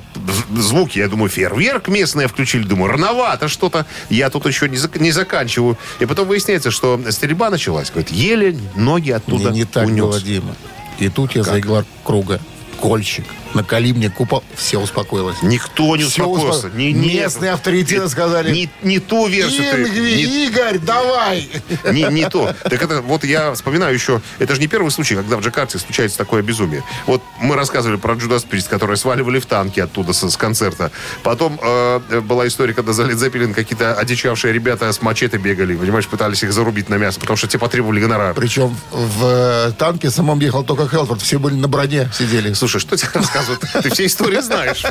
звуки, 0.55 0.99
я 0.99 1.07
думаю, 1.07 1.29
фейерверк 1.29 1.87
местные 1.87 2.27
включили, 2.27 2.63
думаю, 2.63 2.91
рановато 2.91 3.47
что-то, 3.47 3.85
я 4.09 4.29
тут 4.29 4.45
еще 4.45 4.67
не, 4.69 4.77
зак- 4.77 4.99
не 4.99 5.11
заканчиваю. 5.11 5.77
И 5.99 6.05
потом 6.05 6.27
выясняется, 6.27 6.71
что 6.71 6.99
стрельба 7.11 7.49
началась, 7.49 7.89
говорит, 7.89 8.11
еле 8.11 8.57
ноги 8.75 9.11
оттуда 9.11 9.51
не, 9.51 9.59
не 9.59 9.65
так 9.65 9.85
унес. 9.87 10.01
было, 10.01 10.19
Дима. 10.21 10.55
И 10.99 11.09
тут 11.09 11.35
я 11.35 11.43
за 11.43 11.59
игла 11.59 11.85
круга. 12.03 12.39
Кольчик. 12.79 13.25
Накали 13.53 13.91
мне 13.93 14.09
купол. 14.09 14.43
Все 14.55 14.77
успокоилось. 14.79 15.41
Никто 15.41 15.95
не 15.95 16.03
Всё 16.03 16.25
успокоился. 16.27 16.67
успо- 16.67 16.75
Не- 16.77 16.93
не- 16.93 17.15
Местные 17.15 17.51
авторитеты 17.51 18.07
сказали, 18.09 18.51
Не, 18.51 18.69
не 18.83 18.99
ту 18.99 19.27
версию 19.27 19.63
ты- 19.71 19.89
не- 19.89 20.45
Игорь, 20.47 20.77
давай! 20.79 21.49
Не, 21.91 22.03
не 22.03 22.29
то. 22.29 22.53
Так 22.63 22.81
это, 22.81 23.01
вот 23.01 23.23
я 23.23 23.53
вспоминаю 23.53 23.93
еще, 23.93 24.21
это 24.39 24.53
же 24.55 24.61
не 24.61 24.67
первый 24.67 24.91
случай, 24.91 25.15
когда 25.15 25.37
в 25.37 25.41
Джакарте 25.41 25.79
случается 25.79 26.17
такое 26.17 26.41
безумие. 26.41 26.83
Вот 27.05 27.21
мы 27.39 27.55
рассказывали 27.55 27.97
про 27.97 28.13
Джудас 28.15 28.43
Прист, 28.43 28.67
которые 28.67 28.97
сваливали 28.97 29.39
в 29.39 29.45
танки 29.45 29.79
оттуда 29.79 30.13
с, 30.13 30.29
с 30.29 30.37
концерта. 30.37 30.91
Потом 31.23 31.59
э, 31.61 32.21
была 32.21 32.47
история, 32.47 32.73
когда 32.73 32.93
за 32.93 33.03
Лед 33.03 33.17
Зеппелин 33.19 33.53
какие-то 33.53 33.93
одичавшие 33.93 34.53
ребята 34.53 34.91
с 34.91 35.01
мачете 35.01 35.37
бегали, 35.37 35.75
понимаешь, 35.75 36.07
пытались 36.07 36.43
их 36.43 36.53
зарубить 36.53 36.89
на 36.89 36.95
мясо, 36.95 37.19
потому 37.19 37.37
что 37.37 37.47
те 37.47 37.57
потребовали 37.57 37.99
гонорар. 37.99 38.33
Причем 38.33 38.75
в 38.91 39.23
э, 39.23 39.71
танке 39.77 40.11
самом 40.11 40.39
ехал 40.39 40.63
только 40.63 40.87
Хелфорд. 40.87 41.21
Все 41.21 41.39
были 41.39 41.55
на 41.55 41.67
броне, 41.67 42.09
сидели. 42.17 42.53
Слушай, 42.53 42.79
что 42.79 42.95
тебе 42.97 43.09
рассказывают? 43.37 43.61
Ты 43.83 43.89
все 43.91 44.05
истории 44.05 44.39
знаешь. 44.41 44.83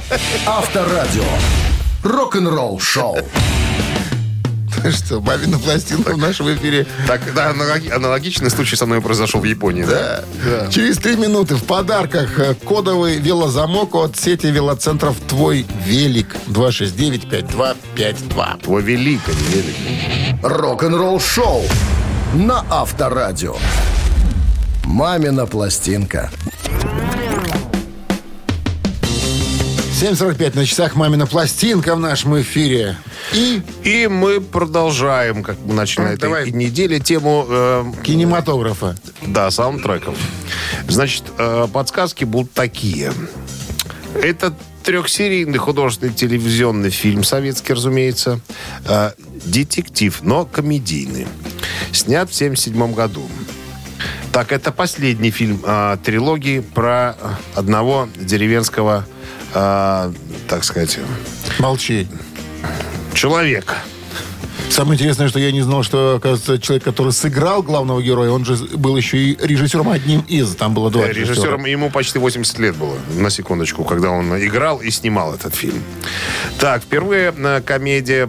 Авторадио. 0.47 1.25
Рок-н-ролл 2.03 2.79
шоу. 2.81 3.19
Что, 4.91 5.21
мамина 5.21 5.59
пластинка 5.59 6.13
в 6.15 6.19
нашем 6.19 6.55
эфире. 6.55 6.87
Так, 7.09 7.21
да, 7.35 7.51
аналоги- 7.51 7.91
аналогичный 7.91 8.51
случай 8.51 8.77
со 8.77 8.87
мной 8.87 9.01
произошел 9.01 9.41
в 9.41 9.45
Японии. 9.45 9.83
Да. 9.85 10.23
Да. 10.45 10.69
Через 10.71 10.99
три 10.99 11.17
минуты 11.17 11.57
в 11.57 11.65
подарках 11.65 12.39
э, 12.39 12.55
кодовый 12.55 13.19
велозамок 13.19 13.95
от 13.97 14.17
сети 14.17 14.47
велоцентров 14.47 15.17
«Твой 15.29 15.67
велик». 15.85 16.37
269-5252. 16.49 18.63
Твой 18.63 18.83
великий 18.83 19.33
великий. 19.49 20.37
Рок-н-ролл 20.43 21.19
шоу 21.21 21.65
на 22.35 22.65
Авторадио. 22.71 23.57
Мамина 24.85 25.47
пластинка. 25.47 26.31
7.45 29.97 30.57
на 30.57 30.67
часах 30.67 30.95
«Мамина 30.95 31.27
пластинка» 31.27 31.97
в 31.97 32.01
нашем 32.01 32.39
эфире. 32.43 32.99
И 33.33 33.63
И 33.83 34.07
мы 34.07 34.43
продолжаем, 34.43 35.43
как 35.43 35.57
мы 35.65 35.73
начали 35.73 36.05
на 36.05 36.09
этой 36.09 36.21
Давай. 36.21 36.51
неделе, 36.51 37.01
тему 37.01 37.47
э, 37.49 37.85
кинематографа. 38.05 38.95
Да, 39.27 39.51
саундтреков. 39.51 40.15
Значит, 40.87 41.25
э, 41.39 41.67
подсказки 41.73 42.25
будут 42.25 42.53
такие. 42.53 43.11
Это 44.15 44.53
трехсерийный 44.85 45.57
художественный 45.57 46.13
телевизионный 46.13 46.91
фильм, 46.91 47.25
советский, 47.25 47.73
разумеется. 47.73 48.41
Э, 48.85 49.13
детектив, 49.47 50.19
но 50.21 50.45
комедийный. 50.45 51.27
Снят 51.93 52.29
в 52.29 52.35
1977 52.35 52.93
году. 52.93 53.23
Так, 54.31 54.53
это 54.53 54.73
последний 54.73 55.31
фильм 55.31 55.63
э, 55.67 55.97
трилогии 56.05 56.61
про 56.61 57.17
одного 57.55 58.11
деревенского, 58.21 59.07
э, 59.57 60.13
так 60.49 60.65
сказать, 60.65 60.99
Молчи. 61.59 62.07
человека. 63.15 63.75
Самое 64.69 64.97
интересное, 64.97 65.29
что 65.29 65.39
я 65.39 65.53
не 65.53 65.63
знал, 65.63 65.83
что, 65.83 66.17
оказывается, 66.17 66.59
человек, 66.59 66.85
который 66.85 67.13
сыграл 67.13 67.63
главного 67.63 68.03
героя, 68.03 68.31
он 68.31 68.45
же 68.45 68.57
был 68.77 68.97
еще 68.97 69.17
и 69.17 69.47
режиссером 69.47 69.89
одним 69.89 70.21
из. 70.29 70.55
Там 70.57 70.75
было 70.75 70.91
два 70.91 71.07
режиссера. 71.07 71.33
Режиссером 71.33 71.65
ему 71.65 71.91
почти 71.91 72.19
80 72.19 72.59
лет 72.59 72.77
было, 72.77 72.97
на 73.17 73.31
секундочку, 73.31 73.85
когда 73.85 74.11
он 74.11 74.37
играл 74.45 74.81
и 74.81 74.91
снимал 74.91 75.35
этот 75.35 75.55
фильм. 75.55 75.83
Так, 76.59 76.83
впервые 76.83 77.33
э, 77.37 77.61
комедия 77.65 78.29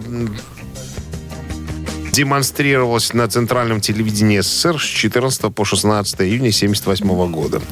демонстрировалась 2.18 3.12
на 3.14 3.28
центральном 3.28 3.80
телевидении 3.80 4.40
СССР 4.40 4.80
с 4.80 4.84
14 4.84 5.54
по 5.54 5.64
16 5.64 6.20
июня 6.22 6.48
1978 6.50 7.30
года. 7.32 7.62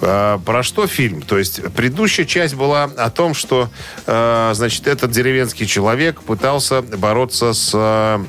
Э, 0.00 0.38
Про 0.46 0.62
что 0.62 0.86
фильм? 0.86 1.20
То 1.20 1.36
есть 1.36 1.60
предыдущая 1.74 2.24
часть 2.24 2.54
была 2.54 2.84
о 2.84 3.10
том, 3.10 3.34
что 3.34 3.68
э, 4.06 4.52
значит, 4.54 4.86
этот 4.86 5.10
деревенский 5.10 5.66
человек 5.66 6.22
пытался 6.22 6.80
бороться 6.80 7.52
с 7.52 7.70
э, 7.74 8.24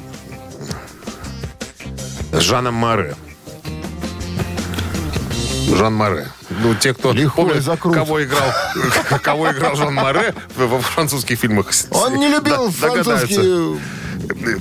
с 2.34 2.42
Жаном 2.42 2.74
Маре. 2.74 3.16
Жан 5.78 5.94
Маре. 5.94 6.28
Ну, 6.50 6.76
те, 6.76 6.94
кто 6.94 7.14
Лихой 7.14 7.46
помнит, 7.62 7.66
кого 7.80 8.22
играл, 8.22 8.52
кого 9.24 9.50
играл 9.52 9.76
Жан 9.78 9.94
Маре 9.94 10.36
в- 10.58 10.66
во 10.68 10.82
французских 10.82 11.40
фильмах. 11.40 11.72
Он 11.90 12.16
не 12.18 12.28
любил 12.28 12.70
догадаются. 12.82 13.28
французский... 13.28 14.03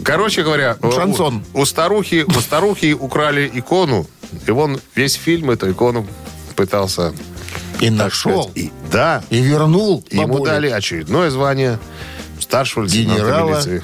Короче 0.04 0.42
говоря, 0.42 0.76
у- 0.82 0.90
Шансон. 0.92 1.44
У, 1.54 1.64
старухи, 1.64 2.24
у 2.26 2.40
старухи 2.40 2.92
украли 2.92 3.50
икону, 3.52 4.06
и 4.46 4.50
он 4.50 4.80
весь 4.94 5.14
фильм 5.14 5.50
эту 5.50 5.70
икону 5.70 6.06
пытался 6.56 7.12
И 7.80 7.90
нашел. 7.90 8.42
сказать, 8.44 8.56
И, 8.58 8.72
да, 8.90 9.22
И 9.30 9.40
вернул 9.40 10.04
ему 10.10 10.34
бабуле. 10.34 10.50
дали 10.52 10.68
очередное 10.70 11.30
звание 11.30 11.78
старшего 12.40 12.86
Генерала. 12.86 13.50
милиции. 13.50 13.82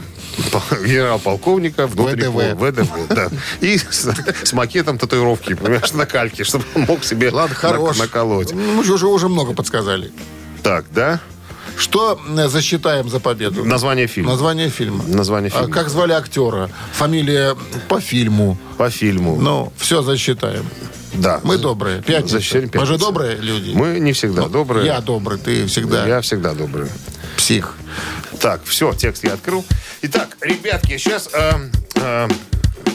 Генерал-полковника 0.85 1.87
внутреннего 1.88 2.54
ВДВ. 2.54 2.82
ВДВ. 2.85 3.08
да. 3.08 3.28
И 3.61 3.76
с, 3.78 4.08
с 4.44 4.52
макетом 4.52 4.97
татуировки, 4.99 5.54
понимаешь, 5.54 5.92
на 5.92 6.06
кальке, 6.06 6.44
чтобы 6.44 6.64
он 6.75 6.82
мог 6.82 7.04
себе 7.04 7.30
Ладно, 7.30 7.56
хорош. 7.56 7.99
наколоть. 7.99 8.52
Ну, 8.52 8.75
Мы 8.75 8.85
же 8.85 8.94
уже, 8.94 9.06
уже 9.08 9.28
много 9.28 9.52
подсказали. 9.52 10.12
Так, 10.62 10.85
да? 10.92 11.20
Что 11.78 12.20
э, 12.37 12.49
засчитаем 12.49 13.08
за 13.08 13.20
победу? 13.20 13.64
Название 13.64 14.06
фильма. 14.08 14.32
Название 14.32 14.68
фильма. 14.68 15.04
Название 15.06 15.50
А 15.54 15.61
фильма. 15.61 15.75
как 15.75 15.88
звали 15.88 16.12
актера? 16.12 16.68
Фамилия 16.92 17.56
по 17.88 18.00
фильму. 18.00 18.58
По 18.76 18.90
фильму. 18.90 19.37
Ну, 19.40 19.73
все 19.76 20.02
засчитаем. 20.02 20.66
да. 21.14 21.40
Мы 21.44 21.56
добрые. 21.58 22.02
Пятница. 22.02 22.35
Засчитаем 22.35 22.70
Мы 22.75 22.80
же 22.87 22.92
пятница. 22.94 22.99
добрые 23.06 23.37
люди. 23.37 23.70
Мы 23.75 24.00
не 24.00 24.12
всегда 24.12 24.42
Ну, 24.42 24.49
добрые. 24.49 24.87
Я 24.87 25.00
добрый, 25.00 25.38
ты 25.38 25.66
всегда 25.66 26.06
Я 26.06 26.20
всегда 26.20 26.52
добрый. 26.54 26.88
псих. 27.37 27.75
Так, 28.40 28.62
все, 28.64 28.92
текст 28.92 29.25
я 29.25 29.35
открыл. 29.35 29.64
Итак, 30.02 30.37
ребятки, 30.40 30.97
сейчас 30.99 31.28
э, 31.32 31.52
э, 31.94 32.28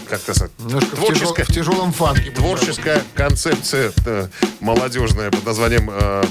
как-то 0.09 0.33
Немножко 0.59 0.95
в, 0.95 0.99
творческая, 0.99 1.43
тяжел- 1.45 1.51
в 1.51 1.53
тяжелом 1.55 1.93
фанке. 1.93 2.31
творческая 2.31 3.01
концепция 3.15 3.91
э, 4.05 4.27
молодежная 4.59 5.31
под 5.31 5.45
названием 5.45 5.89
э, 5.91 6.23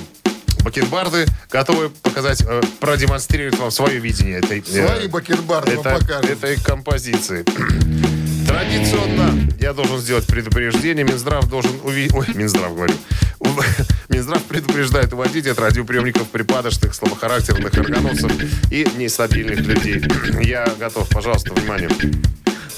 Бакенбарды, 0.63 1.27
готовы 1.51 1.91
показать, 1.91 2.43
э, 2.47 2.61
продемонстрировать 2.81 3.59
вам 3.59 3.71
свое 3.71 3.99
видение 3.99 4.39
этой, 4.39 4.61
э, 4.61 4.87
Свои 4.87 5.07
бакенбарды 5.09 5.73
это- 5.73 5.99
покажем. 5.99 6.31
этой 6.31 6.57
композиции. 6.63 7.45
Традиционно 8.47 9.49
я 9.61 9.73
должен 9.73 9.99
сделать 9.99 10.27
предупреждение. 10.27 11.05
Минздрав 11.05 11.49
должен 11.49 11.73
увидеть... 11.85 12.13
Ой, 12.15 12.27
Минздрав 12.35 12.75
говорю. 12.75 12.95
Минздрав 14.09 14.43
предупреждает 14.43 15.13
уводить 15.13 15.47
от 15.47 15.59
радиоприемников 15.59 16.29
припадочных, 16.29 16.95
слабохарактерных 16.95 17.73
органовцев 17.75 18.31
и 18.71 18.87
нестабильных 18.97 19.61
людей. 19.61 20.03
Я 20.43 20.67
готов. 20.79 21.09
Пожалуйста, 21.09 21.55
внимание. 21.55 21.89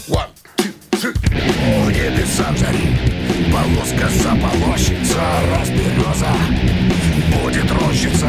One, 0.09 0.29
two, 0.59 0.73
three. 0.93 1.85
В 1.85 1.91
небесах 1.91 2.57
зари 2.59 2.99
Полоска 3.53 4.09
за 4.11 4.31
полощица 4.37 5.21
Разбереза 5.59 6.35
Будет 7.43 7.71
рощица 7.73 8.29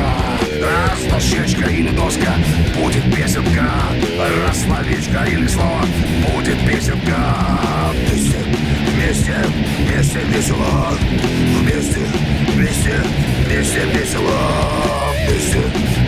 Раз 0.62 1.04
дощечка 1.12 1.70
или 1.70 1.90
доска, 1.90 2.34
будет 2.76 3.04
песенка. 3.16 3.72
Раз 4.48 4.64
словечко 4.64 5.24
или 5.26 5.48
слово, 5.48 5.82
будет 6.34 6.58
песенка. 6.68 7.36
Вместе, 7.92 8.38
вместе, 8.94 9.36
вместе 9.80 10.20
весело. 10.30 10.98
Вместе, 11.60 12.00
вместе, 12.54 13.04
вместе 13.46 13.82
весело. 13.94 14.40
Вместе, 15.28 16.05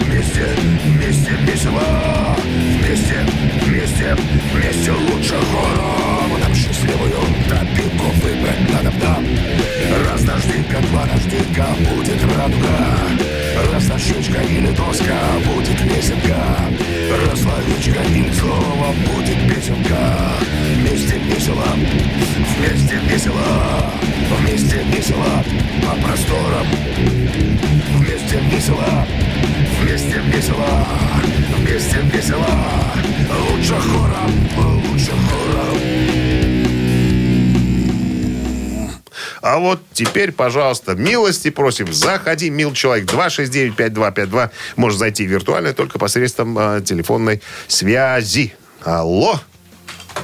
А 39.58 39.60
вот 39.60 39.80
теперь, 39.92 40.32
пожалуйста, 40.32 40.94
милости 40.94 41.50
просим. 41.50 41.92
Заходи, 41.92 42.52
мил 42.52 42.74
человек. 42.74 43.12
269-5252. 43.12 44.52
Можно 44.76 45.00
зайти 45.00 45.26
виртуально 45.26 45.74
только 45.74 45.98
посредством 45.98 46.56
э, 46.60 46.82
телефонной 46.82 47.42
связи. 47.66 48.54
Алло. 48.84 49.40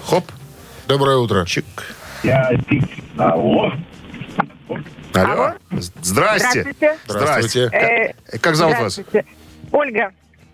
Хоп. 0.05 0.31
Доброе 0.87 1.17
утро. 1.17 1.45
Чик. 1.47 1.65
Алло. 3.17 3.73
Алло. 5.15 5.53
Здрасте. 6.03 6.61
Здравствуйте. 6.61 6.97
Здравствуйте. 7.07 7.69
Э, 7.75 8.37
Как 8.37 8.55
зовут 8.55 8.77
вас? 8.77 8.93
здравствуйте. 8.93 9.25
Ольга. 9.71 10.11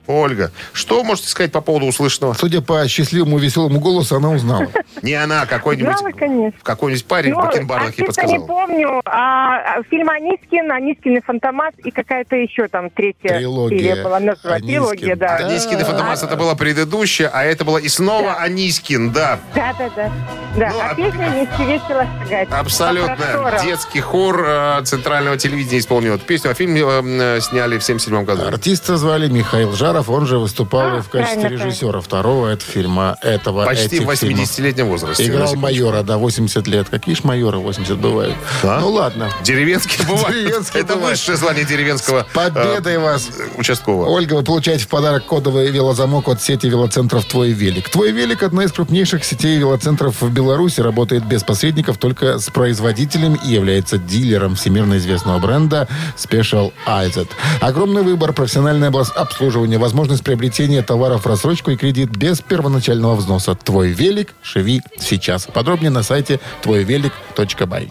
Ольга. 0.10 0.52
Что 0.74 1.04
можете 1.04 1.28
сказать 1.30 1.52
по 1.52 1.62
поводу 1.62 1.86
услышанного? 1.86 2.34
Судя 2.34 2.62
по 2.62 2.88
счастливому 2.88 3.38
веселому 3.38 3.80
голосу, 3.80 4.16
она 4.16 4.32
узнала. 4.32 4.66
Не 5.04 5.14
она, 5.14 5.44
а 5.44 5.46
какой-нибудь... 5.46 5.96
Знала, 5.98 6.12
конечно. 6.14 6.60
Какой-нибудь 6.64 7.06
парень 7.06 7.34
в 7.34 7.38
Ну, 7.38 7.44
бакенбардах 7.44 7.98
ей 7.98 8.08
артиста 8.08 8.26
не 8.26 8.40
подсказал. 8.40 8.48
помню. 8.48 9.02
А, 9.06 9.78
а, 9.78 9.84
фильм 9.90 10.10
Анискин, 10.10 10.72
Анискин 10.72 11.18
и 11.18 11.22
Фантомас 11.22 11.74
и 11.84 11.92
какая-то 11.92 12.36
еще 12.36 12.68
там 12.68 12.90
третья 12.90 13.38
Трилогия. 13.38 13.78
серия 13.78 14.04
была. 14.04 14.20
Трилогия, 14.20 15.16
да. 15.16 15.38
Да. 15.38 15.46
Анискин 15.48 15.80
и 15.80 15.84
Фантомас 15.84 16.24
это 16.24 16.36
было 16.36 16.56
предыдущее, 16.56 17.30
а 17.32 17.44
это 17.44 17.64
было 17.64 17.78
и 17.78 17.88
снова 17.88 18.34
Анискин, 18.34 19.12
да. 19.12 19.40
Да, 19.54 19.74
да, 19.78 19.90
да. 19.96 20.12
Да, 20.58 20.70
Ну, 20.74 20.80
а- 20.80 20.90
а 20.90 20.96
песня 20.96 21.30
«Вместе 21.30 21.66
весело 21.66 22.08
шагать». 22.24 22.48
Абсолютно. 22.52 23.60
Детский 23.64 24.00
хор 24.02 24.44
э, 24.48 24.82
центрального 24.84 25.38
телевидения 25.38 25.80
исполнил 25.80 26.16
эту 26.16 26.26
песню, 26.26 26.50
а 26.52 26.54
фильм 26.56 26.76
э, 26.76 27.38
э, 27.38 27.42
сняли 27.42 27.78
в 27.78 27.84
77 27.84 28.24
году. 28.26 28.48
Артиста 28.48 28.98
звали 28.98 29.28
Михаил 29.30 29.74
Жаров, 29.74 29.99
он 30.08 30.26
же 30.28 30.38
выступал 30.38 30.82
А, 30.82 31.02
в 31.02 31.10
качестве 31.10 31.42
правильно, 31.42 31.64
режиссера 31.66 32.00
второго 32.02 32.48
этого 32.48 32.72
фильма, 32.72 33.18
этого 33.22 33.66
Почти 33.66 34.00
в 34.00 34.10
этих 34.10 34.22
фильмов. 34.22 34.46
80-летнем 34.46 34.88
возрасте. 34.88 35.26
Играл 35.26 35.56
майора, 35.56 36.04
да, 36.04 36.18
80 36.18 36.68
лет. 36.68 36.88
Какие 36.90 37.16
ж 37.16 37.24
майоры 37.24 37.58
80 37.58 37.98
бывают? 37.98 38.36
Да? 38.64 38.80
Ну 38.80 38.90
ладно. 38.92 39.30
Деревенский 39.44 40.06
бывает. 40.08 40.36
Деревенский 40.36 40.80
Это 40.80 40.96
высшее 40.96 41.38
звание 41.38 41.66
деревенского 41.66 42.26
Победой 42.34 43.00
вас! 43.00 43.28
э, 43.38 43.44
участкового. 43.58 44.08
Ольга, 44.10 44.36
вы 44.36 44.44
получаете 44.44 44.84
в 44.86 44.88
подарок 44.88 45.26
кодовый 45.26 45.70
велозамок 45.72 46.28
от 46.28 46.42
сети 46.42 46.68
велоцентров 46.68 47.26
«Твой 47.26 47.52
велик». 47.52 47.90
«Твой 47.90 48.12
велик»— 48.12 48.44
одна 48.44 48.64
из 48.64 48.72
крупнейших 48.72 49.24
сетей 49.24 49.58
велоцентров 49.58 50.22
в 50.22 50.32
Беларуси, 50.32 50.82
работает 50.82 51.26
без 51.26 51.44
посредников, 51.44 51.98
только 51.98 52.40
с 52.40 52.50
производителем 52.50 53.36
и 53.36 53.50
является 53.50 53.98
дилером 53.98 54.56
всемирно 54.56 54.98
известного 54.98 55.40
бренда 55.40 55.88
Special 56.18 56.72
IZ. 56.88 57.28
Огромный 57.62 58.04
выбор, 58.04 58.34
профессиональное 58.34 58.92
обслуживание, 59.16 59.78
возможность 59.90 60.24
приобретения 60.24 60.84
товаров 60.84 61.24
в 61.24 61.28
рассрочку 61.28 61.72
и 61.72 61.76
кредит 61.76 62.12
без 62.12 62.42
первоначального 62.42 63.16
взноса. 63.16 63.56
«Твой 63.56 63.90
велик» 63.90 64.36
живи 64.44 64.84
сейчас. 65.00 65.48
Подробнее 65.48 65.90
на 65.90 66.04
сайте 66.04 66.40
твойвелик.бай. 66.62 67.90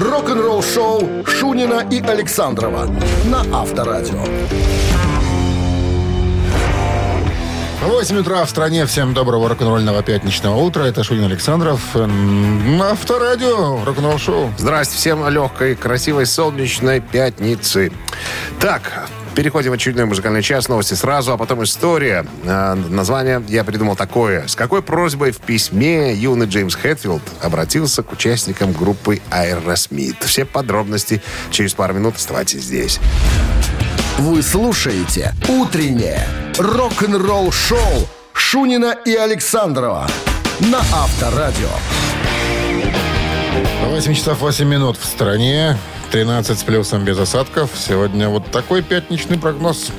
Рок-н-ролл 0.00 0.62
шоу 0.62 1.26
Шунина 1.26 1.86
и 1.90 2.00
Александрова 2.00 2.88
на 3.26 3.44
Авторадио. 3.52 4.24
8 7.82 8.18
утра 8.18 8.44
в 8.44 8.50
стране. 8.50 8.86
Всем 8.86 9.12
доброго 9.12 9.48
рок-н-ролльного 9.48 10.02
пятничного 10.02 10.56
утра. 10.56 10.84
Это 10.84 11.04
Шунин 11.04 11.24
Александров. 11.24 11.94
На 11.94 12.90
авторадио. 12.90 13.84
Рок-н-ролл 13.84 14.18
шоу. 14.18 14.50
Здрасте 14.58 14.96
всем 14.96 15.28
легкой, 15.28 15.74
красивой, 15.74 16.26
солнечной 16.26 17.00
пятницы. 17.00 17.92
Так, 18.60 19.08
переходим 19.38 19.70
в 19.70 19.74
очередной 19.74 20.04
музыкальный 20.04 20.42
час. 20.42 20.68
Новости 20.68 20.94
сразу, 20.94 21.32
а 21.32 21.36
потом 21.36 21.62
история. 21.62 22.26
А, 22.44 22.74
название 22.74 23.40
я 23.46 23.62
придумал 23.62 23.94
такое. 23.94 24.48
С 24.48 24.56
какой 24.56 24.82
просьбой 24.82 25.30
в 25.30 25.38
письме 25.38 26.12
юный 26.12 26.46
Джеймс 26.46 26.74
Хэтфилд 26.74 27.22
обратился 27.40 28.02
к 28.02 28.10
участникам 28.10 28.72
группы 28.72 29.20
Aerosmith? 29.30 30.26
Все 30.26 30.44
подробности 30.44 31.22
через 31.52 31.72
пару 31.72 31.94
минут. 31.94 32.16
Оставайтесь 32.16 32.62
здесь. 32.62 32.98
Вы 34.18 34.42
слушаете 34.42 35.32
«Утреннее 35.48 36.26
рок-н-ролл-шоу» 36.58 38.08
Шунина 38.32 38.96
и 39.04 39.14
Александрова 39.14 40.08
на 40.58 40.80
Авторадио. 40.80 41.70
8 43.84 44.14
часов 44.14 44.40
8 44.40 44.66
минут 44.66 44.96
в 44.96 45.04
стране. 45.04 45.78
13 46.10 46.58
с 46.58 46.62
плюсом 46.62 47.04
без 47.04 47.18
осадков. 47.18 47.70
Сегодня 47.74 48.28
вот 48.28 48.50
такой 48.50 48.82
пятничный 48.82 49.38
прогноз. 49.38 49.92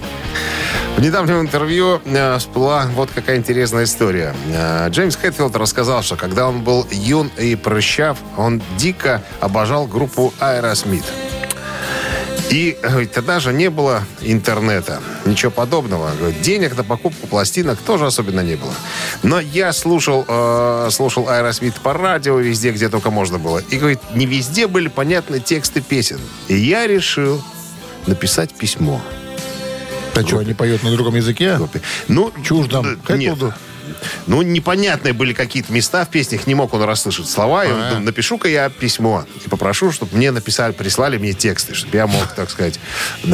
В 0.98 1.02
недавнем 1.02 1.39
интервью 1.39 2.02
э, 2.04 2.38
всплыла 2.39 2.88
вот 2.93 3.10
какая 3.13 3.38
интересная 3.38 3.86
история. 3.86 4.36
Э, 4.48 4.89
Джеймс 4.89 5.15
Хэтфилд 5.15 5.56
рассказал, 5.56 6.02
что 6.02 6.15
когда 6.15 6.48
он 6.48 6.62
был 6.62 6.86
юн 6.91 7.32
и 7.38 7.56
прыщав, 7.56 8.17
он 8.38 8.62
дико 8.78 9.22
обожал 9.39 9.86
группу 9.86 10.34
Aerosmith. 10.39 11.06
И 12.49 12.77
говорит, 12.81 13.12
тогда 13.12 13.39
же 13.39 13.53
не 13.53 13.69
было 13.69 14.03
интернета, 14.21 15.01
ничего 15.25 15.51
подобного. 15.51 16.12
Говорит, 16.17 16.41
денег 16.41 16.75
на 16.75 16.83
покупку 16.83 17.27
пластинок 17.27 17.77
тоже 17.79 18.07
особенно 18.07 18.39
не 18.41 18.55
было. 18.55 18.73
Но 19.21 19.39
я 19.39 19.71
слушал, 19.71 20.25
э, 20.27 20.89
слушал 20.91 21.27
Aerosmith 21.27 21.79
по 21.83 21.93
радио 21.93 22.39
везде, 22.39 22.71
где 22.71 22.89
только 22.89 23.12
можно 23.12 23.38
было. 23.38 23.59
И 23.69 23.77
говорит, 23.77 23.99
не 24.15 24.25
везде 24.25 24.67
были 24.67 24.88
понятны 24.88 25.39
тексты 25.39 25.81
песен. 25.81 26.19
И 26.47 26.55
я 26.55 26.88
решил 26.88 27.43
написать 28.07 28.53
письмо. 28.53 28.99
А 30.15 30.21
что, 30.21 30.39
они 30.39 30.53
поют 30.53 30.83
на 30.83 30.91
другом 30.91 31.15
языке? 31.15 31.59
Ну, 32.07 32.33
Чуждом. 32.43 32.85
э, 32.85 32.89
нет. 32.89 33.03
Хэтфилду? 33.05 33.53
Ну, 34.28 34.41
непонятные 34.41 35.13
были 35.13 35.34
какие-то 35.34 35.71
места 35.73 36.06
в 36.06 36.10
песнях, 36.10 36.47
не 36.47 36.56
мог 36.56 36.73
он 36.73 36.84
расслышать 36.84 37.28
слова. 37.30 37.65
И 37.65 37.71
он 37.71 37.82
А. 37.82 37.99
напишу-ка 37.99 38.47
я 38.47 38.69
письмо 38.69 39.25
и 39.45 39.49
попрошу, 39.49 39.91
чтобы 39.91 40.15
мне 40.15 40.32
написали, 40.32 40.71
прислали 40.73 41.17
мне 41.17 41.34
тексты, 41.34 41.73
чтобы 41.73 41.97
я 41.97 42.08
мог, 42.08 42.28
так 42.36 42.49
сказать, 42.49 42.80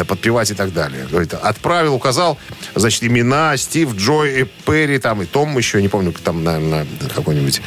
подпевать 0.07 0.51
и 0.51 0.53
так 0.53 0.73
далее. 0.73 1.07
Говорит, 1.09 1.33
отправил, 1.33 1.93
указал, 1.95 2.37
значит, 2.75 3.03
имена 3.03 3.57
Стив, 3.57 3.95
Джой, 3.95 4.41
и 4.41 4.43
Перри, 4.65 4.99
там, 4.99 5.21
и 5.21 5.25
Том 5.25 5.57
еще, 5.57 5.81
не 5.81 5.87
помню, 5.89 6.13
там, 6.23 6.43
наверное, 6.43 6.85
какой-нибудь 7.15 7.61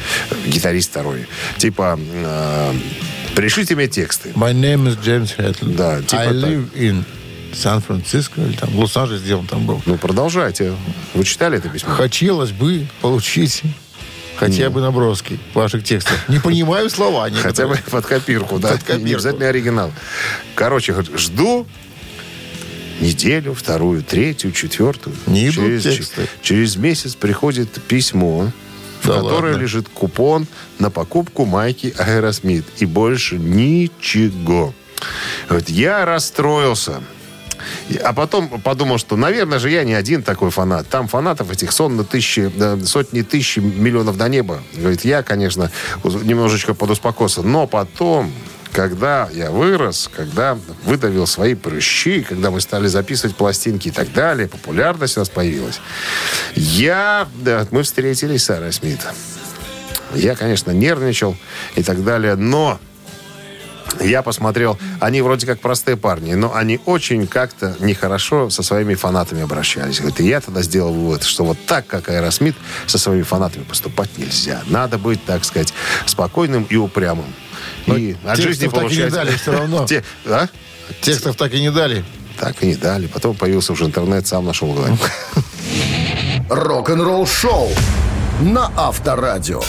гитарист 0.47 0.91
второй. 0.91 1.27
Типа, 1.57 1.99
э, 1.99 2.73
пришлите 3.35 3.75
мне 3.75 3.87
тексты. 3.87 4.29
My 4.35 4.53
name 4.53 4.87
is 4.87 4.97
James 5.03 5.35
Hetfield. 5.37 5.75
Да, 5.75 6.01
типа 6.01 6.21
I 6.21 6.25
так. 6.27 6.35
live 6.35 6.73
in 6.75 7.03
Сан-Франциско 7.53 8.41
или 8.41 8.55
там 8.55 8.75
Лос-Анджелес, 8.77 9.21
где 9.21 9.35
он 9.35 9.47
там 9.47 9.65
был. 9.65 9.81
Ну, 9.85 9.97
продолжайте. 9.97 10.73
Вы 11.13 11.23
читали 11.23 11.57
это 11.57 11.69
письмо? 11.69 11.93
Хотелось 11.93 12.51
бы 12.51 12.87
получить 13.01 13.63
хотя 14.37 14.69
бы 14.69 14.81
наброски 14.81 15.39
ваших 15.53 15.83
текстов. 15.83 16.17
Не 16.29 16.39
понимаю 16.39 16.89
слова 16.89 17.29
Хотя 17.41 17.67
бы 17.67 17.77
под 17.89 18.05
копирку, 18.05 18.59
да. 18.59 18.69
Под 18.69 18.83
копирку. 18.83 19.05
Не 19.05 19.13
обязательно 19.13 19.47
оригинал. 19.47 19.91
Короче, 20.55 20.95
жду 21.17 21.67
неделю, 23.01 23.53
вторую, 23.53 24.03
третью, 24.03 24.51
четвертую. 24.51 25.15
Не 25.27 25.51
через, 25.51 25.83
тексты. 25.83 26.27
через 26.41 26.75
месяц 26.75 27.15
приходит 27.15 27.81
письмо, 27.83 28.51
в 29.01 29.07
Да 29.07 29.15
которое 29.15 29.53
ладно? 29.53 29.63
лежит 29.63 29.87
купон 29.89 30.47
на 30.79 30.89
покупку 30.89 31.45
майки 31.45 31.93
Аэросмит. 31.97 32.65
И 32.77 32.85
больше 32.85 33.37
ничего. 33.37 34.73
Вот 35.49 35.69
я 35.69 36.05
расстроился. 36.05 37.01
А 37.97 38.13
потом 38.13 38.61
подумал, 38.61 38.97
что, 38.97 39.15
наверное 39.15 39.59
же, 39.59 39.69
я 39.69 39.83
не 39.83 39.93
один 39.93 40.21
такой 40.21 40.51
фанат. 40.51 40.87
Там 40.87 41.07
фанатов 41.07 41.51
этих 41.51 41.71
сотни 41.71 42.03
тысячи, 42.03 42.51
сотни 42.85 43.21
тысяч, 43.21 43.57
миллионов 43.57 44.17
до 44.17 44.29
неба. 44.29 44.59
Говорит, 44.75 45.03
я, 45.05 45.23
конечно, 45.23 45.71
немножечко 46.03 46.73
подуспокоился. 46.73 47.41
Но 47.41 47.65
потом, 47.65 48.31
когда 48.71 49.27
я 49.33 49.49
вырос, 49.49 50.09
когда 50.15 50.57
выдавил 50.83 51.25
свои 51.25 51.55
прыщи, 51.55 52.21
когда 52.21 52.51
мы 52.51 52.61
стали 52.61 52.87
записывать 52.87 53.35
пластинки 53.35 53.87
и 53.87 53.91
так 53.91 54.13
далее, 54.13 54.47
популярность 54.47 55.17
у 55.17 55.21
нас 55.21 55.29
появилась, 55.29 55.81
я, 56.55 57.27
да, 57.35 57.65
мы 57.71 57.83
встретились 57.83 58.43
с 58.43 58.49
Аэросмит. 58.51 58.99
Я, 60.13 60.35
конечно, 60.35 60.71
нервничал 60.71 61.35
и 61.75 61.83
так 61.83 62.03
далее, 62.03 62.35
но 62.35 62.79
я 64.01 64.21
посмотрел, 64.21 64.77
они 64.99 65.21
вроде 65.21 65.45
как 65.45 65.59
простые 65.59 65.97
парни, 65.97 66.33
но 66.33 66.55
они 66.55 66.79
очень 66.85 67.27
как-то 67.27 67.75
нехорошо 67.79 68.49
со 68.49 68.63
своими 68.63 68.95
фанатами 68.95 69.41
обращались. 69.41 69.99
Говорит, 69.99 70.19
и 70.21 70.27
я 70.27 70.41
тогда 70.41 70.61
сделал 70.61 70.93
вывод, 70.93 71.23
что 71.23 71.43
вот 71.43 71.57
так, 71.65 71.87
как 71.87 72.09
Аэросмит, 72.09 72.55
со 72.87 72.97
своими 72.97 73.23
фанатами 73.23 73.63
поступать 73.63 74.17
нельзя. 74.17 74.61
Надо 74.67 74.97
быть, 74.97 75.23
так 75.25 75.43
сказать, 75.45 75.73
спокойным 76.05 76.63
и 76.69 76.75
упрямым. 76.75 77.33
И 77.87 78.15
от 78.25 78.37
текстов 78.37 78.43
жизни 78.43 78.67
так 78.67 78.91
и 78.91 78.95
не 78.97 79.09
дали 79.09 79.35
всё 79.35 79.51
равно. 79.51 79.85
Те- 79.87 80.03
а? 80.25 80.47
Текстов 81.01 81.35
так 81.35 81.53
и 81.53 81.61
не 81.61 81.71
дали. 81.71 82.03
Так 82.39 82.63
и 82.63 82.67
не 82.67 82.75
дали. 82.75 83.07
Потом 83.07 83.35
появился 83.35 83.73
уже 83.73 83.85
интернет, 83.85 84.27
сам 84.27 84.45
нашел 84.45 84.73
говорю. 84.73 84.97
Рок-н-ролл 86.49 87.27
шоу 87.27 87.69
на 88.41 88.71
Авторадио. 88.75 89.61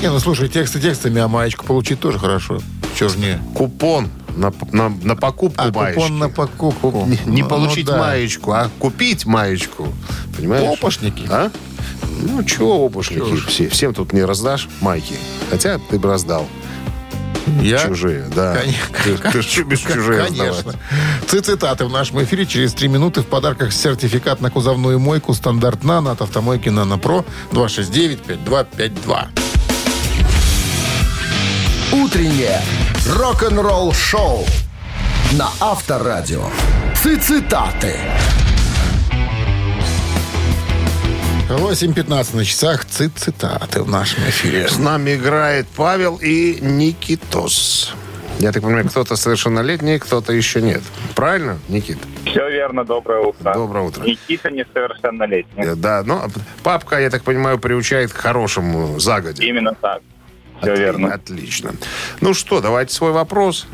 Не, 0.00 0.08
ну 0.10 0.18
слушай, 0.18 0.48
тексты 0.48 0.80
текстами, 0.80 1.20
а 1.20 1.28
маечку 1.28 1.66
получить 1.66 2.00
тоже 2.00 2.18
хорошо. 2.18 2.60
Чего 2.96 3.08
ж 3.08 3.16
не? 3.16 3.38
Купон 3.54 4.08
на, 4.36 4.52
на, 4.72 4.88
на 5.02 5.16
покупку 5.16 5.62
А, 5.62 5.70
маечки. 5.72 6.00
купон 6.00 6.18
на 6.18 6.28
покупку. 6.28 7.06
Не, 7.06 7.18
не 7.26 7.42
Ну, 7.42 7.48
получить 7.48 7.86
ну 7.86 7.92
да. 7.92 7.98
маечку, 7.98 8.52
а 8.52 8.70
купить 8.78 9.26
маечку. 9.26 9.88
Понимаешь? 10.36 10.78
Опошники. 10.78 11.24
А? 11.30 11.50
Ну, 12.22 12.42
чего 12.44 12.84
опошники? 12.86 13.36
Все, 13.48 13.68
всем 13.68 13.94
тут 13.94 14.12
не 14.12 14.22
раздашь 14.22 14.68
майки. 14.80 15.14
Хотя 15.50 15.78
ты 15.78 15.98
бы 15.98 16.08
раздал. 16.08 16.46
Я? 17.62 17.78
Чужие, 17.88 18.26
да. 18.36 18.58
Ты, 19.04 19.16
ты 19.16 19.42
ж 19.42 19.56
любишь 19.56 19.80
чужие 19.80 20.24
Конечно. 20.24 20.74
Цитаты 21.26 21.86
в 21.86 21.90
нашем 21.90 22.22
эфире. 22.22 22.44
Через 22.46 22.74
три 22.74 22.86
минуты 22.88 23.22
в 23.22 23.26
подарках 23.26 23.72
сертификат 23.72 24.40
на 24.40 24.50
кузовную 24.50 24.98
мойку 25.00 25.32
стандарт 25.34 25.82
«Нано» 25.82 26.12
от 26.12 26.20
автомойки 26.20 26.68
«Нано 26.68 26.98
Про» 26.98 27.24
269-5252. 27.52 29.26
Утреннее 31.92 32.60
рок-н-ролл 33.04 33.92
шоу 33.92 34.44
на 35.32 35.48
Авторадио. 35.60 36.44
Цитаты. 36.94 37.96
8.15 41.48 42.36
на 42.36 42.44
часах. 42.44 42.84
Цит 42.84 43.10
цитаты 43.16 43.82
в 43.82 43.88
нашем 43.88 44.22
эфире. 44.28 44.68
С 44.68 44.78
нами 44.78 45.16
играет 45.16 45.66
Павел 45.74 46.16
и 46.22 46.60
Никитос. 46.60 47.92
Я 48.38 48.52
так 48.52 48.62
понимаю, 48.62 48.88
кто-то 48.88 49.16
совершеннолетний, 49.16 49.98
кто-то 49.98 50.32
еще 50.32 50.62
нет. 50.62 50.82
Правильно, 51.16 51.58
Никит? 51.68 51.98
Все 52.24 52.48
верно, 52.48 52.84
доброе 52.84 53.20
утро. 53.20 53.52
Доброе 53.52 53.84
утро. 53.84 54.04
Никита 54.04 54.48
несовершеннолетний. 54.48 55.74
Да, 55.74 56.04
но 56.04 56.28
папка, 56.62 57.00
я 57.00 57.10
так 57.10 57.24
понимаю, 57.24 57.58
приучает 57.58 58.12
к 58.12 58.16
хорошему 58.16 59.00
загоди. 59.00 59.44
Именно 59.44 59.74
так. 59.74 60.02
Все 60.60 60.72
Отли- 60.72 60.78
верно. 60.78 61.14
Отлично. 61.14 61.72
Ну 62.20 62.34
что, 62.34 62.60
давайте 62.60 62.94
свой 62.94 63.12
вопрос. 63.12 63.66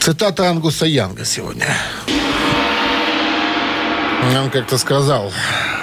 Цитата 0.00 0.48
Ангуса 0.48 0.86
Янга 0.86 1.24
сегодня. 1.24 1.66
Он 4.42 4.50
как-то 4.50 4.78
сказал, 4.78 5.32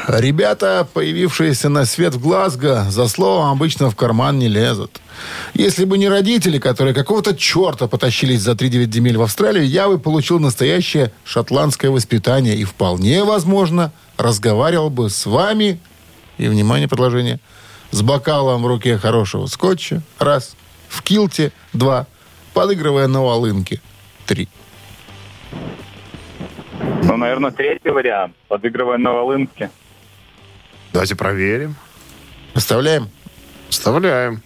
ребята, 0.07 0.87
появившиеся 0.93 1.69
на 1.69 1.85
свет 1.85 2.13
в 2.15 2.19
Глазго, 2.21 2.85
за 2.89 3.07
словом 3.07 3.49
обычно 3.51 3.89
в 3.89 3.95
карман 3.95 4.37
не 4.39 4.47
лезут. 4.47 5.01
Если 5.53 5.85
бы 5.85 5.97
не 5.97 6.09
родители, 6.09 6.59
которые 6.59 6.93
какого-то 6.93 7.35
черта 7.35 7.87
потащились 7.87 8.41
за 8.41 8.51
3-9 8.51 8.91
земель 8.93 9.17
в 9.17 9.21
Австралию, 9.23 9.67
я 9.67 9.87
бы 9.87 9.97
получил 9.99 10.39
настоящее 10.39 11.11
шотландское 11.23 11.89
воспитание 11.91 12.55
и 12.55 12.63
вполне 12.65 13.23
возможно 13.23 13.91
разговаривал 14.17 14.89
бы 14.89 15.09
с 15.09 15.25
вами, 15.25 15.79
и, 16.37 16.47
внимание, 16.47 16.87
предложение, 16.87 17.39
с 17.95 18.01
бокалом 18.01 18.61
в 18.61 18.67
руке 18.67 18.97
хорошего 18.97 19.45
скотча, 19.45 20.01
раз, 20.19 20.57
в 20.89 21.01
килте, 21.01 21.53
два, 21.71 22.07
подыгрывая 22.53 23.07
на 23.07 23.21
волынке, 23.21 23.79
три. 24.25 24.49
Ну, 27.03 27.15
наверное, 27.15 27.51
третий 27.51 27.91
вариант. 27.91 28.35
Подыгрывая 28.49 28.97
на 28.97 29.13
волынке. 29.13 29.71
Давайте 30.91 31.15
проверим. 31.15 31.77
Оставляем? 32.53 33.09
Вставляем. 33.69 34.41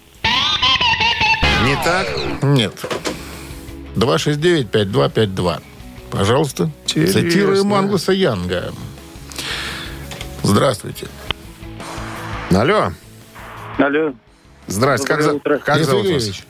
Не 1.64 1.76
так? 1.84 2.08
Нет. 2.44 2.86
269-5252. 3.96 5.64
Пожалуйста. 6.12 6.72
Интересно. 6.84 7.22
Цитируем 7.22 7.74
Ангуса 7.74 8.12
Янга. 8.12 8.72
Здравствуйте. 10.44 11.08
Алло. 12.52 12.92
Алло. 13.80 14.14
Здрасте. 14.68 15.08
Как, 15.08 15.22
за- 15.22 15.40
как 15.40 15.84
зовут 15.84 16.08
вас? 16.10 16.44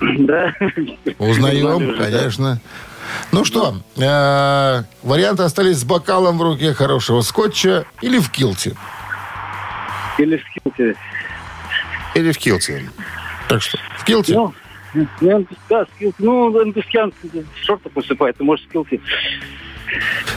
Да. 0.00 0.54
Узнаем, 1.18 1.96
конечно. 1.98 2.60
Ну 3.32 3.44
что, 3.44 3.74
э, 3.96 4.82
варианты 5.02 5.42
остались 5.42 5.78
с 5.78 5.84
бокалом 5.84 6.38
в 6.38 6.42
руке 6.42 6.72
хорошего 6.74 7.22
скотча 7.22 7.84
или 8.00 8.18
в 8.18 8.30
килте. 8.30 8.76
Или 10.18 10.36
в 10.36 10.42
скилте. 10.50 10.94
Или 12.14 12.32
в 12.32 12.38
килте? 12.38 12.88
Так 13.48 13.62
что, 13.62 13.78
в 13.98 14.04
килте? 14.04 14.34
Ну, 14.34 14.54
ну, 15.20 15.46
да, 15.68 15.86
скилте. 15.96 16.16
Ну, 16.18 16.62
индустриан 16.64 17.12
шорты 17.64 17.88
посыпает, 17.90 18.36
ты 18.36 18.44
можешь 18.44 18.64
скилте. 18.66 19.00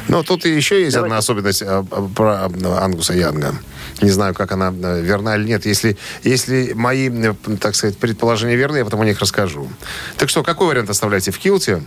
Ну, 0.08 0.24
тут 0.24 0.46
еще 0.46 0.82
есть 0.82 0.96
одна 0.96 1.18
особенность 1.18 1.62
а, 1.62 1.86
а, 1.90 2.10
про 2.16 2.46
а, 2.46 2.84
Ангуса 2.84 3.14
Янга. 3.14 3.56
Не 4.02 4.10
знаю, 4.10 4.34
как 4.34 4.52
она 4.52 4.68
а, 4.68 5.00
верна 5.00 5.36
или 5.36 5.46
нет. 5.46 5.66
Если, 5.66 5.98
если 6.24 6.74
мои, 6.74 7.10
э, 7.10 7.34
так 7.60 7.76
сказать, 7.76 7.98
предположения 7.98 8.56
верны, 8.56 8.78
я 8.78 8.86
потом 8.86 9.02
о 9.02 9.06
них 9.06 9.20
расскажу. 9.20 9.70
Так 10.18 10.30
что, 10.30 10.44
какой 10.44 10.68
вариант 10.68 10.90
оставляете? 10.90 11.32
В 11.32 11.40
килте? 11.40 11.82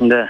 Да. 0.00 0.28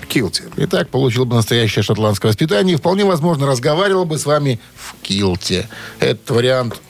В 0.00 0.06
килте. 0.06 0.44
Итак, 0.56 0.88
получил 0.88 1.24
бы 1.24 1.36
настоящее 1.36 1.82
шотландское 1.82 2.30
воспитание 2.30 2.74
и 2.74 2.78
вполне 2.78 3.04
возможно 3.04 3.46
разговаривал 3.46 4.04
бы 4.04 4.18
с 4.18 4.26
вами 4.26 4.60
в 4.76 4.94
килте. 5.02 5.68
Этот 6.00 6.30
вариант 6.30 6.80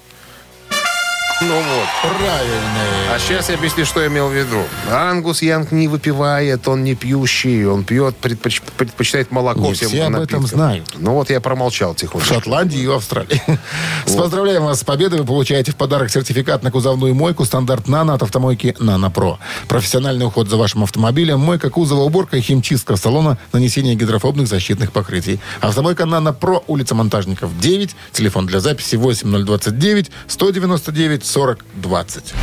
Ну 1.42 1.54
вот. 1.54 2.12
правильный. 2.18 3.14
А 3.14 3.18
сейчас 3.18 3.50
я 3.50 3.56
объясню, 3.56 3.84
что 3.84 4.00
я 4.00 4.06
имел 4.06 4.28
в 4.28 4.32
виду. 4.32 4.56
Ангус 4.90 5.42
Янг 5.42 5.70
не 5.70 5.86
выпивает, 5.86 6.66
он 6.66 6.82
не 6.82 6.94
пьющий, 6.94 7.66
он 7.66 7.84
пьет, 7.84 8.16
предпоч- 8.22 8.62
предпочитает 8.78 9.30
молоко 9.30 9.60
Не 9.60 9.74
всем 9.74 9.88
все 9.88 10.04
об 10.04 10.12
этом 10.12 10.20
напиткам. 10.20 10.46
знают. 10.46 10.94
Ну 10.96 11.12
вот 11.12 11.28
я 11.28 11.42
промолчал 11.42 11.92
В 11.92 11.96
тихонечко. 11.96 12.34
Шотландии 12.34 12.80
и 12.80 12.86
в 12.86 12.92
Австралии. 12.92 13.42
С 14.06 14.14
поздравляем 14.14 14.64
вас 14.64 14.80
с 14.80 14.84
победой. 14.84 15.20
Вы 15.20 15.26
получаете 15.26 15.72
в 15.72 15.76
подарок 15.76 16.10
сертификат 16.10 16.62
на 16.62 16.70
кузовную 16.70 17.14
мойку 17.14 17.44
стандарт 17.44 17.86
«Нано» 17.86 18.14
от 18.14 18.22
автомойки 18.22 18.74
«Нано 18.78 19.10
Про». 19.10 19.38
Профессиональный 19.68 20.24
уход 20.24 20.48
за 20.48 20.56
вашим 20.56 20.84
автомобилем, 20.84 21.38
мойка 21.40 21.68
кузова, 21.68 22.00
уборка 22.00 22.40
химчистка 22.40 22.96
салона, 22.96 23.36
нанесение 23.52 23.94
гидрофобных 23.94 24.48
защитных 24.48 24.90
покрытий. 24.90 25.38
Автомойка 25.60 26.06
«Нано 26.06 26.32
Про», 26.32 26.64
улица 26.66 26.94
Монтажников, 26.94 27.58
9. 27.58 27.94
Телефон 28.12 28.46
для 28.46 28.60
записи 28.60 28.96
8029 28.96 30.10
199 30.28 31.25
40 31.26 31.58
20. 31.74 32.34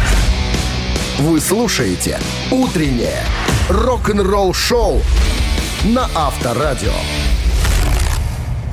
Вы 1.20 1.40
слушаете 1.40 2.20
«Утреннее 2.52 3.24
рок-н-ролл-шоу» 3.70 5.02
на 5.86 6.10
Авторадио. 6.14 6.92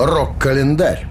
Рок-календарь. 0.00 1.06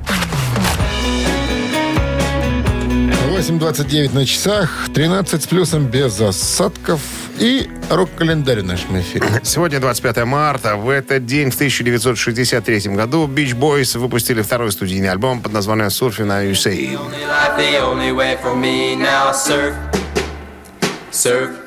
8.29 3.38 4.14
на 4.14 4.26
часах, 4.26 4.90
13 4.94 5.44
с 5.44 5.48
плюсом 5.48 5.86
без 5.86 6.20
осадков 6.20 7.00
и 7.40 7.70
рок-календарь 7.90 8.62
в 8.62 8.66
нашем 8.66 9.00
эфире. 9.00 9.26
Сегодня 9.44 9.80
25 9.80 10.26
марта. 10.26 10.76
В 10.76 10.90
этот 10.90 11.26
день, 11.26 11.52
в 11.52 11.56
1963 11.56 12.96
году, 12.96 13.28
Beach 13.28 13.56
Boys 13.58 13.98
выпустили 13.98 14.42
второй 14.42 14.72
студийный 14.72 15.10
альбом 15.10 15.42
под 15.42 15.54
названием 15.54 15.88
«Surfing 15.88 16.26
на 16.26 16.46
USA». 16.46 17.00
Surf, 19.34 19.74
surf. 21.12 21.59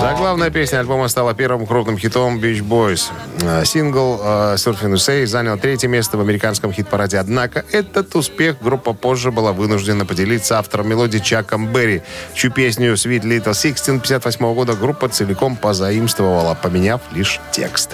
Заглавная 0.00 0.50
песня 0.50 0.80
альбома 0.80 1.08
стала 1.08 1.34
первым 1.34 1.66
крупным 1.66 1.96
хитом 1.96 2.38
Beach 2.38 2.62
Boys. 2.62 3.10
Э, 3.42 3.64
Сингл 3.64 4.20
э, 4.22 4.54
«Surfing 4.56 4.92
USA» 4.94 5.24
занял 5.24 5.56
третье 5.56 5.88
место 5.88 6.18
в 6.18 6.20
американском 6.20 6.72
хит-параде. 6.72 7.18
Однако 7.18 7.64
этот 7.72 8.14
успех 8.14 8.56
группа 8.60 8.92
позже 8.92 9.30
была 9.30 9.52
вынуждена 9.52 10.04
поделиться 10.04 10.58
автором 10.58 10.88
мелодии 10.88 11.18
Чаком 11.18 11.72
Берри, 11.72 12.02
чью 12.34 12.50
песню 12.50 12.94
«Sweet 12.94 13.22
Little 13.22 13.52
Sixteen» 13.52 14.00
58 14.00 14.54
года 14.54 14.74
группа 14.74 15.08
целиком 15.08 15.56
позаимствовала, 15.56 16.54
поменяв 16.54 17.00
лишь 17.12 17.40
текст. 17.52 17.90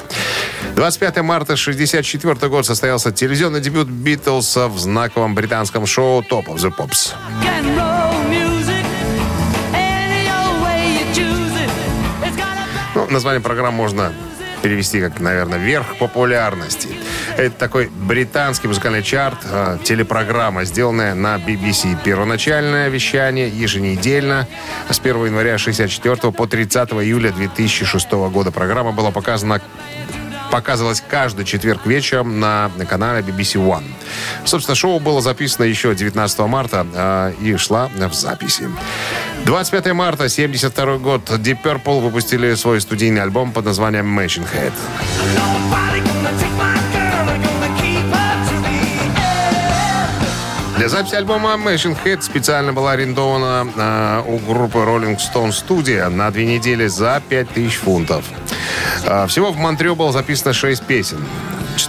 25 0.75 1.19
марта 1.19 1.53
1964 1.53 2.49
год 2.49 2.67
состоялся 2.67 3.13
телевизионный 3.13 3.61
дебют 3.61 3.89
Битлз 3.89 4.57
в 4.57 4.79
знаковом 4.79 5.35
британском 5.35 5.87
шоу 5.87 6.23
«Top 6.23 6.47
of 6.47 6.57
the 6.57 6.73
Pops». 6.77 7.15
Название 13.11 13.41
программы 13.41 13.77
можно 13.77 14.13
перевести 14.63 15.01
как, 15.01 15.21
наверное, 15.21 15.59
верх 15.59 15.97
популярности. 15.97 16.89
Это 17.37 17.57
такой 17.57 17.89
британский 17.89 18.69
музыкальный 18.69 19.03
чарт, 19.03 19.39
э, 19.45 19.79
телепрограмма, 19.83 20.65
сделанная 20.65 21.15
на 21.15 21.37
BBC. 21.39 21.97
Первоначальное 22.05 22.89
вещание 22.89 23.49
еженедельно 23.49 24.47
с 24.89 24.99
1 24.99 25.27
января 25.27 25.59
64 25.59 26.33
по 26.33 26.47
30 26.47 27.03
июля 27.03 27.33
2006 27.33 28.29
года. 28.29 28.51
Программа 28.51 28.93
была 28.93 29.11
показана 29.11 29.61
показывалась 30.51 31.03
каждый 31.07 31.45
четверг 31.45 31.87
вечером 31.87 32.41
на, 32.41 32.71
на 32.77 32.87
канале 32.87 33.23
BBC 33.23 33.55
One. 33.65 33.85
Собственно, 34.45 34.75
шоу 34.75 35.01
было 35.01 35.21
записано 35.21 35.65
еще 35.65 35.95
19 35.95 36.39
марта 36.41 36.87
э, 36.93 37.33
и 37.41 37.57
шла 37.57 37.89
в 37.89 38.15
записи. 38.15 38.69
25 39.45 39.93
марта, 39.93 40.29
72 40.29 40.99
год, 40.99 41.31
Deep 41.31 41.59
Purple 41.63 42.01
выпустили 42.01 42.55
свой 42.55 42.81
студийный 42.81 43.23
альбом 43.23 43.53
под 43.53 43.65
названием 43.65 44.19
Machine 44.19 44.47
Head. 44.53 44.73
Для 50.81 50.89
записи 50.89 51.15
альбома 51.15 51.57
Machine 51.57 51.95
Head 52.05 52.23
специально 52.23 52.73
была 52.73 52.93
арендована 52.93 53.71
э, 53.77 54.23
у 54.27 54.39
группы 54.39 54.79
Rolling 54.79 55.19
Stone 55.19 55.51
Studio 55.51 56.09
на 56.09 56.31
две 56.31 56.47
недели 56.47 56.87
за 56.87 57.21
5000 57.29 57.77
фунтов. 57.77 58.25
Э, 59.05 59.27
всего 59.27 59.53
в 59.53 59.59
Монтрео 59.59 59.95
было 59.95 60.11
записано 60.11 60.55
6 60.55 60.83
песен. 60.85 61.19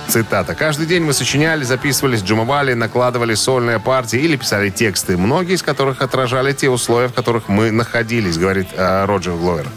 Цитата. 0.07 0.55
«Каждый 0.55 0.87
день 0.87 1.03
мы 1.03 1.13
сочиняли, 1.13 1.63
записывались, 1.63 2.21
джумовали, 2.21 2.73
накладывали 2.73 3.33
сольные 3.33 3.79
партии 3.79 4.19
или 4.19 4.35
писали 4.35 4.69
тексты, 4.69 5.15
многие 5.15 5.55
из 5.55 5.63
которых 5.63 6.01
отражали 6.01 6.51
те 6.51 6.69
условия, 6.69 7.07
в 7.07 7.13
которых 7.13 7.47
мы 7.47 7.71
находились», 7.71 8.37
говорит 8.37 8.67
э, 8.75 9.05
Роджер 9.05 9.35
Гловер. 9.35 9.67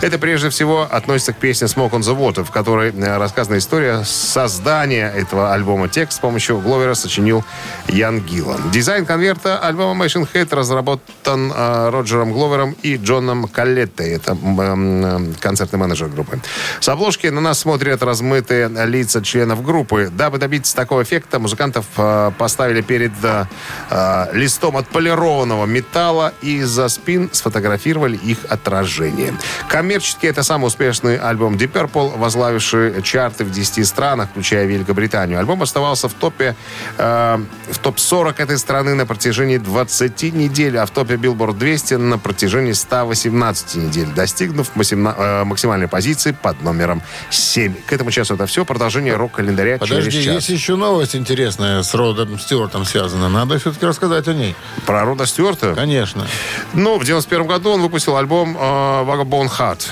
Это 0.00 0.18
прежде 0.18 0.48
всего 0.50 0.86
относится 0.88 1.32
к 1.32 1.38
песне 1.38 1.66
«Smoke 1.66 1.90
on 1.90 2.00
the 2.02 2.16
Water», 2.16 2.44
в 2.44 2.52
которой 2.52 2.92
э, 2.92 3.16
рассказана 3.18 3.58
история 3.58 4.04
создания 4.04 5.10
этого 5.10 5.52
альбома. 5.52 5.88
Текст 5.88 6.18
с 6.18 6.20
помощью 6.20 6.60
Гловера 6.60 6.94
сочинил 6.94 7.44
Ян 7.88 8.20
Гиллан. 8.20 8.70
Дизайн 8.70 9.04
конверта 9.04 9.58
альбома 9.58 10.04
Machine 10.04 10.28
Head 10.32 10.54
разработан 10.54 11.52
э, 11.52 11.90
Роджером 11.90 12.32
Гловером 12.32 12.76
и 12.82 12.96
Джоном 12.96 13.48
Каллеттой. 13.48 14.10
Это 14.10 14.36
э, 14.40 15.32
концертный 15.40 15.80
менеджер 15.80 16.08
группы. 16.08 16.40
С 16.78 16.88
обложки 16.88 17.26
на 17.26 17.40
нас 17.40 17.58
смотрят 17.58 18.02
размытые 18.04 18.68
лица 18.86 19.20
членов 19.20 19.49
группы. 19.58 20.10
Дабы 20.12 20.38
добиться 20.38 20.74
такого 20.74 21.02
эффекта, 21.02 21.38
музыкантов 21.38 21.86
э, 21.96 22.30
поставили 22.38 22.80
перед 22.80 23.12
э, 23.22 23.44
э, 23.90 24.26
листом 24.32 24.76
отполированного 24.76 25.66
металла 25.66 26.32
и 26.42 26.62
за 26.62 26.88
спин 26.88 27.30
сфотографировали 27.32 28.16
их 28.16 28.38
отражение. 28.48 29.34
Коммерчески 29.68 30.26
это 30.26 30.42
самый 30.42 30.66
успешный 30.66 31.16
альбом 31.16 31.54
Deep 31.54 31.72
Purple, 31.72 32.18
возглавивший 32.18 33.02
чарты 33.02 33.44
в 33.44 33.50
10 33.50 33.86
странах, 33.86 34.30
включая 34.30 34.66
Великобританию. 34.66 35.38
Альбом 35.38 35.62
оставался 35.62 36.08
в 36.08 36.14
топе 36.14 36.54
э, 36.98 37.38
в 37.70 37.78
топ-40 37.78 38.34
этой 38.38 38.58
страны 38.58 38.94
на 38.94 39.06
протяжении 39.06 39.58
20 39.58 40.22
недель, 40.34 40.78
а 40.78 40.86
в 40.86 40.90
топе 40.90 41.14
Billboard 41.14 41.58
200 41.58 41.94
на 41.94 42.18
протяжении 42.18 42.72
118 42.72 43.74
недель, 43.76 44.08
достигнув 44.08 44.70
э, 44.76 45.44
максимальной 45.44 45.88
позиции 45.88 46.32
под 46.32 46.62
номером 46.62 47.02
7. 47.30 47.74
К 47.86 47.92
этому 47.92 48.10
часу 48.10 48.34
это 48.34 48.46
все. 48.46 48.64
Продолжение 48.64 49.16
рок-календаря 49.40 49.78
Подожди, 49.78 50.10
через 50.10 50.24
час. 50.24 50.34
есть 50.34 50.48
еще 50.48 50.76
новость 50.76 51.16
интересная 51.16 51.82
с 51.82 51.94
Родом 51.94 52.38
Стюартом 52.38 52.84
связана. 52.84 53.28
Надо 53.28 53.58
все-таки 53.58 53.86
рассказать 53.86 54.28
о 54.28 54.34
ней. 54.34 54.54
Про 54.86 55.04
Рода 55.04 55.26
Стюарта? 55.26 55.74
Конечно. 55.74 56.26
Ну, 56.74 56.98
в 56.98 57.04
91 57.04 57.46
году 57.46 57.70
он 57.70 57.82
выпустил 57.82 58.16
альбом 58.16 58.56
э, 58.56 58.60
Vagabond 58.60 59.50
Heart. 59.58 59.88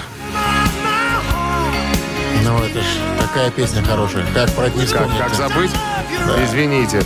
Ну, 2.45 2.59
это 2.59 2.81
ж 2.81 2.85
такая 3.21 3.51
песня 3.51 3.83
хорошая. 3.83 4.25
Как 4.35 4.51
про 4.53 4.67
это 4.67 4.79
не 4.79 4.87
Как, 4.87 5.09
как 5.19 5.35
забыть? 5.35 5.71
Извините. 6.45 7.03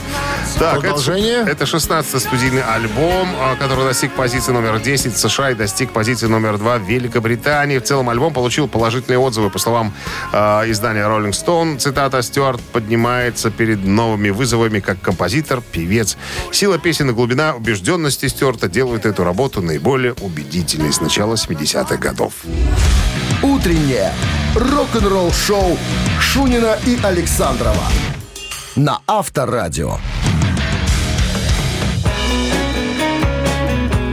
Так, 0.59 0.81
Продолжение? 0.81 1.43
Это, 1.43 1.51
это 1.51 1.65
16-й 1.65 2.21
студийный 2.21 2.63
альбом, 2.63 3.29
а, 3.41 3.57
который 3.57 3.85
достиг 3.85 4.13
позиции 4.13 4.53
номер 4.53 4.79
10 4.79 5.15
в 5.15 5.19
США 5.19 5.51
и 5.51 5.55
достиг 5.55 5.93
позиции 5.93 6.27
номер 6.27 6.59
2 6.59 6.79
в 6.79 6.83
Великобритании. 6.83 7.79
В 7.79 7.85
целом 7.85 8.09
альбом 8.09 8.33
получил 8.33 8.69
положительные 8.69 9.19
отзывы. 9.19 9.51
По 9.51 9.59
словам 9.59 9.93
э, 10.33 10.37
издания 10.71 11.03
Rolling 11.03 11.31
Stone, 11.31 11.79
цитата, 11.79 12.23
Стюарт 12.23 12.61
поднимается 12.61 13.51
перед 13.51 13.85
новыми 13.85 14.31
вызовами 14.31 14.81
как 14.81 15.01
композитор, 15.01 15.61
певец. 15.61 16.17
Сила 16.53 16.79
песен 16.79 17.11
и 17.11 17.13
глубина 17.13 17.55
убежденности 17.55 18.27
Стюарта 18.27 18.69
делают 18.69 19.07
эту 19.07 19.25
работу 19.25 19.63
наиболее 19.63 20.15
убедительной 20.15 20.93
с 20.93 21.01
начала 21.01 21.35
70-х 21.35 21.97
годов. 21.97 22.35
Утреннее 23.43 24.13
рок-н-ролл-шоу 24.55 25.79
Шунина 26.21 26.79
и 26.87 26.99
Александрова 27.03 27.85
на 28.77 29.01
Авторадио. 29.07 29.99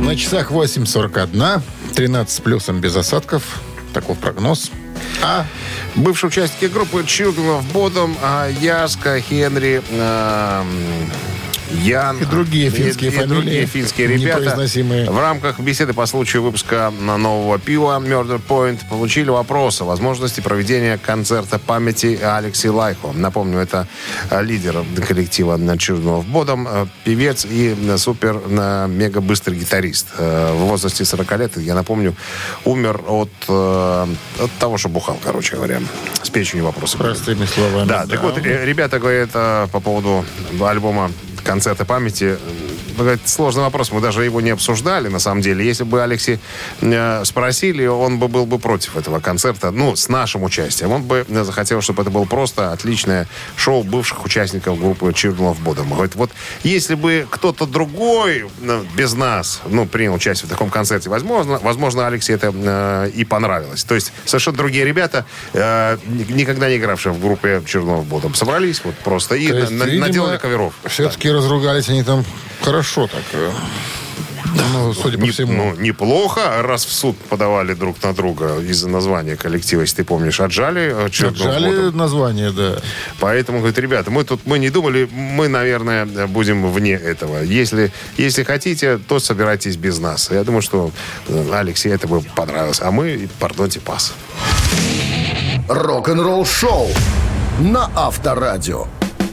На 0.10 0.15
часах 0.15 0.50
8.41, 0.50 1.62
13 1.93 2.36
с 2.36 2.39
плюсом 2.39 2.82
без 2.82 2.95
осадков. 2.95 3.43
Таков 3.93 4.17
прогноз. 4.17 4.72
А 5.22 5.45
Бывшие 5.93 6.30
участники 6.30 6.65
группы 6.65 7.04
of 7.04 7.63
Bodom, 7.72 8.17
а, 8.19 8.48
Яска, 8.48 9.22
Хенри, 9.22 9.84
а, 9.91 10.65
Ян. 11.71 12.17
И 12.17 12.25
другие 12.25 12.69
финские 12.69 13.12
и- 13.12 13.13
и 13.13 13.17
фамилии, 13.17 13.34
другие 13.36 13.65
финские 13.65 14.08
ребята. 14.08 14.55
В 15.10 15.19
рамках 15.19 15.60
беседы 15.60 15.93
по 15.93 16.05
случаю 16.05 16.43
выпуска 16.43 16.91
нового 16.99 17.60
пива 17.60 17.99
Murder 17.99 18.41
Point 18.45 18.79
получили 18.89 19.29
вопрос 19.29 19.82
о 19.82 19.86
возможности 19.86 20.41
проведения 20.41 20.97
концерта 20.97 21.60
памяти 21.60 22.19
Алексе 22.21 22.69
Лайхо. 22.69 23.12
Напомню, 23.13 23.60
это 23.60 23.88
а, 24.29 24.41
лидер 24.41 24.84
коллектива 25.08 25.58
of 25.58 26.25
Bodom, 26.32 26.65
а, 26.67 26.88
певец 27.03 27.45
и 27.45 27.75
а, 27.89 27.97
супер 27.97 28.41
а, 28.47 28.88
мега 28.88 29.21
быстрый 29.21 29.58
гитарист. 29.58 30.08
В 30.17 30.55
возрасте 30.55 31.05
40 31.05 31.38
лет, 31.38 31.58
я 31.58 31.75
напомню, 31.75 32.15
умер 32.65 33.01
от, 33.08 33.29
э, 33.47 34.08
от 34.39 34.51
того, 34.60 34.77
что 34.77 34.89
бухал, 34.89 35.17
короче 35.23 35.55
говоря. 35.55 35.82
С 36.21 36.29
печенью 36.29 36.65
вопросы. 36.65 36.97
простыми 36.97 37.45
словами. 37.45 37.88
Да, 37.88 38.05
так 38.05 38.21
вот, 38.23 38.38
э, 38.38 38.65
ребята 38.65 38.99
говорят 38.99 39.29
э, 39.34 39.67
по 39.71 39.79
поводу 39.79 40.25
альбома 40.62 41.12
«Концерты 41.43 41.86
памяти». 41.86 42.38
Говорит, 43.03 43.27
сложный 43.27 43.63
вопрос, 43.63 43.91
мы 43.91 44.01
даже 44.01 44.25
его 44.25 44.41
не 44.41 44.49
обсуждали, 44.49 45.07
на 45.07 45.19
самом 45.19 45.41
деле. 45.41 45.65
Если 45.65 45.83
бы 45.83 46.03
Алекси 46.03 46.39
э, 46.81 47.23
спросили, 47.25 47.85
он 47.85 48.19
бы 48.19 48.27
был 48.27 48.45
бы 48.45 48.59
против 48.59 48.97
этого 48.97 49.19
концерта, 49.19 49.71
ну, 49.71 49.95
с 49.95 50.09
нашим 50.09 50.43
участием. 50.43 50.91
Он 50.91 51.03
бы 51.03 51.25
э, 51.27 51.43
захотел, 51.43 51.81
чтобы 51.81 52.01
это 52.01 52.12
было 52.12 52.25
просто 52.25 52.71
отличное 52.73 53.27
шоу 53.55 53.83
бывших 53.83 54.25
участников 54.25 54.79
группы 54.79 55.05
of 55.05 55.57
Bodom. 55.63 55.93
Говорит, 55.93 56.15
вот 56.15 56.31
если 56.63 56.95
бы 56.95 57.25
кто-то 57.29 57.65
другой 57.65 58.47
ну, 58.59 58.85
без 58.95 59.13
нас, 59.13 59.62
ну, 59.67 59.85
принял 59.85 60.13
участие 60.13 60.47
в 60.47 60.49
таком 60.49 60.69
концерте, 60.69 61.09
возможно, 61.09 61.59
возможно 61.59 62.07
Алексе 62.07 62.33
это 62.33 62.53
э, 62.53 63.12
и 63.15 63.23
понравилось. 63.23 63.83
То 63.83 63.95
есть 63.95 64.12
совершенно 64.25 64.57
другие 64.57 64.85
ребята, 64.85 65.25
э, 65.53 65.97
ни- 66.05 66.33
никогда 66.33 66.69
не 66.69 66.77
игравшие 66.77 67.13
в 67.13 67.21
группе 67.21 67.57
of 67.57 68.09
Bodom, 68.09 68.35
собрались 68.35 68.81
вот 68.83 68.95
просто 68.95 69.35
и 69.35 69.43
есть, 69.43 69.71
на- 69.71 69.85
видимо, 69.85 70.07
наделали 70.07 70.38
коверов. 70.38 70.73
Все-таки 70.85 71.31
разругались 71.31 71.89
они 71.89 72.03
там 72.03 72.25
хорошо 72.62 73.08
так. 73.08 73.24
э, 73.34 73.52
Ну, 74.74 74.93
судя 74.93 75.17
по 75.17 75.24
Не- 75.26 75.30
всему. 75.32 75.54
ну, 75.54 75.76
неплохо, 75.82 76.62
раз 76.63 76.86
в 76.86 76.91
суд 76.91 77.15
подавали 77.30 77.76
друг 77.76 78.02
на 78.04 78.13
друга 78.13 78.60
из-за 78.72 78.89
названия 78.89 79.36
коллектива, 79.36 79.82
если 79.82 79.98
ты 79.98 80.04
помнишь, 80.04 80.39
отжали. 80.41 80.82
э, 80.91 81.06
Отжали 81.06 81.69
Bodom. 81.69 81.95
название, 81.95 82.52
да. 82.52 82.78
Поэтому, 83.19 83.60
говорит, 83.60 83.78
ребята, 83.78 84.10
мы 84.12 84.24
тут, 84.24 84.41
мы 84.48 84.58
не 84.60 84.69
думали, 84.72 85.08
мы, 85.12 85.48
наверное, 85.50 86.06
будем 86.28 86.72
вне 86.72 86.93
этого. 86.93 87.43
Если, 87.43 87.91
если 88.17 88.43
хотите, 88.43 88.98
то 88.98 89.19
собирайтесь 89.19 89.76
без 89.76 90.00
нас. 90.00 90.32
Я 90.32 90.43
думаю, 90.43 90.62
что 90.63 90.89
э, 91.28 91.52
Алексею 91.54 91.93
это 91.95 92.08
бы 92.08 92.22
понравилось. 92.36 92.82
А 92.82 92.89
мы, 92.91 93.30
пардонте, 93.39 93.80
пас. 93.80 94.13
Рок-н-ролл-шоу 95.67 96.88
на 97.60 97.89
Авторадио. 97.95 98.88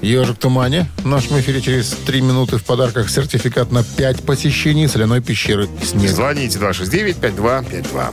Ежик 0.06 0.36
в 0.36 0.38
тумане. 0.38 0.86
В 0.98 1.06
нашем 1.06 1.40
эфире 1.40 1.60
через 1.60 1.90
три 1.90 2.20
минуты 2.20 2.58
в 2.58 2.64
подарках 2.64 3.10
сертификат 3.10 3.72
на 3.72 3.82
5 3.82 4.24
посещений 4.24 4.88
соляной 4.88 5.20
пещеры 5.20 5.68
«Снег». 5.82 6.08
Звоните 6.08 6.60
269-5252. 6.60 8.12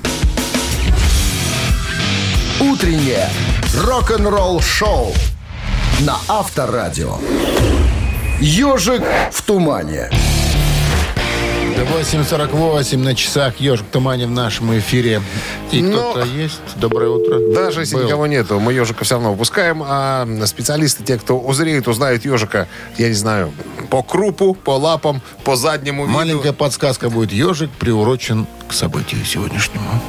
Утреннее 2.61 3.29
рок-н-ролл-шоу 3.77 5.13
на 5.99 6.17
Авторадио. 6.27 7.19
Ежик 8.39 9.03
в 9.31 9.41
тумане. 9.43 10.09
8.48 11.77 12.97
на 12.97 13.15
часах 13.15 13.59
«Ежик 13.59 13.87
тумане» 13.91 14.27
в 14.27 14.31
нашем 14.31 14.77
эфире. 14.77 15.21
И 15.71 15.81
Но- 15.81 16.11
кто-то 16.11 16.27
есть? 16.27 16.59
Доброе 16.75 17.09
утро. 17.09 17.39
Даже 17.53 17.81
если 17.81 17.95
Был. 17.95 18.03
никого 18.05 18.27
нету, 18.27 18.59
мы 18.59 18.73
ежика 18.73 19.03
все 19.03 19.15
равно 19.15 19.31
выпускаем, 19.31 19.83
а 19.85 20.27
специалисты, 20.45 21.03
те, 21.03 21.17
кто 21.17 21.37
узреет, 21.39 21.87
узнают 21.87 22.25
ежика, 22.25 22.67
я 22.97 23.07
не 23.07 23.13
знаю, 23.15 23.51
по 23.89 24.03
крупу, 24.03 24.53
по 24.53 24.71
лапам, 24.77 25.21
по 25.43 25.55
заднему 25.55 26.03
виду. 26.03 26.13
Маленькая 26.13 26.53
подсказка 26.53 27.09
будет. 27.09 27.31
Ежик 27.31 27.71
приурочен 27.71 28.45
к 28.67 28.73
событию 28.73 29.25
сегодняшнему. 29.25 30.01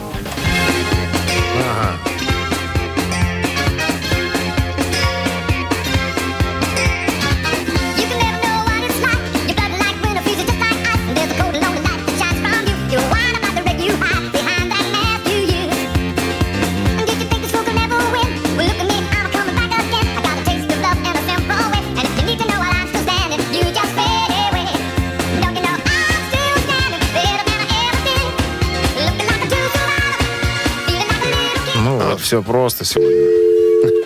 Все 32.25 32.43
просто 32.43 32.85
сегодня. 32.87 34.05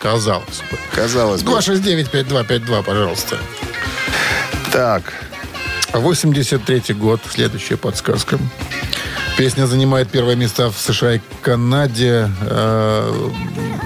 Казалось 0.00 0.60
бы. 0.70 0.78
Казалось 0.92 1.42
бы. 1.44 1.52
269-5252, 1.52 2.82
пожалуйста. 2.82 3.38
Так, 4.72 5.14
83 5.92 6.94
год, 6.94 7.20
следующая 7.30 7.76
подсказка. 7.76 8.38
Песня 9.38 9.66
занимает 9.66 10.10
первое 10.10 10.34
место 10.34 10.70
в 10.70 10.78
США 10.78 11.14
и 11.14 11.20
Канаде, 11.42 12.28
э, 12.40 13.30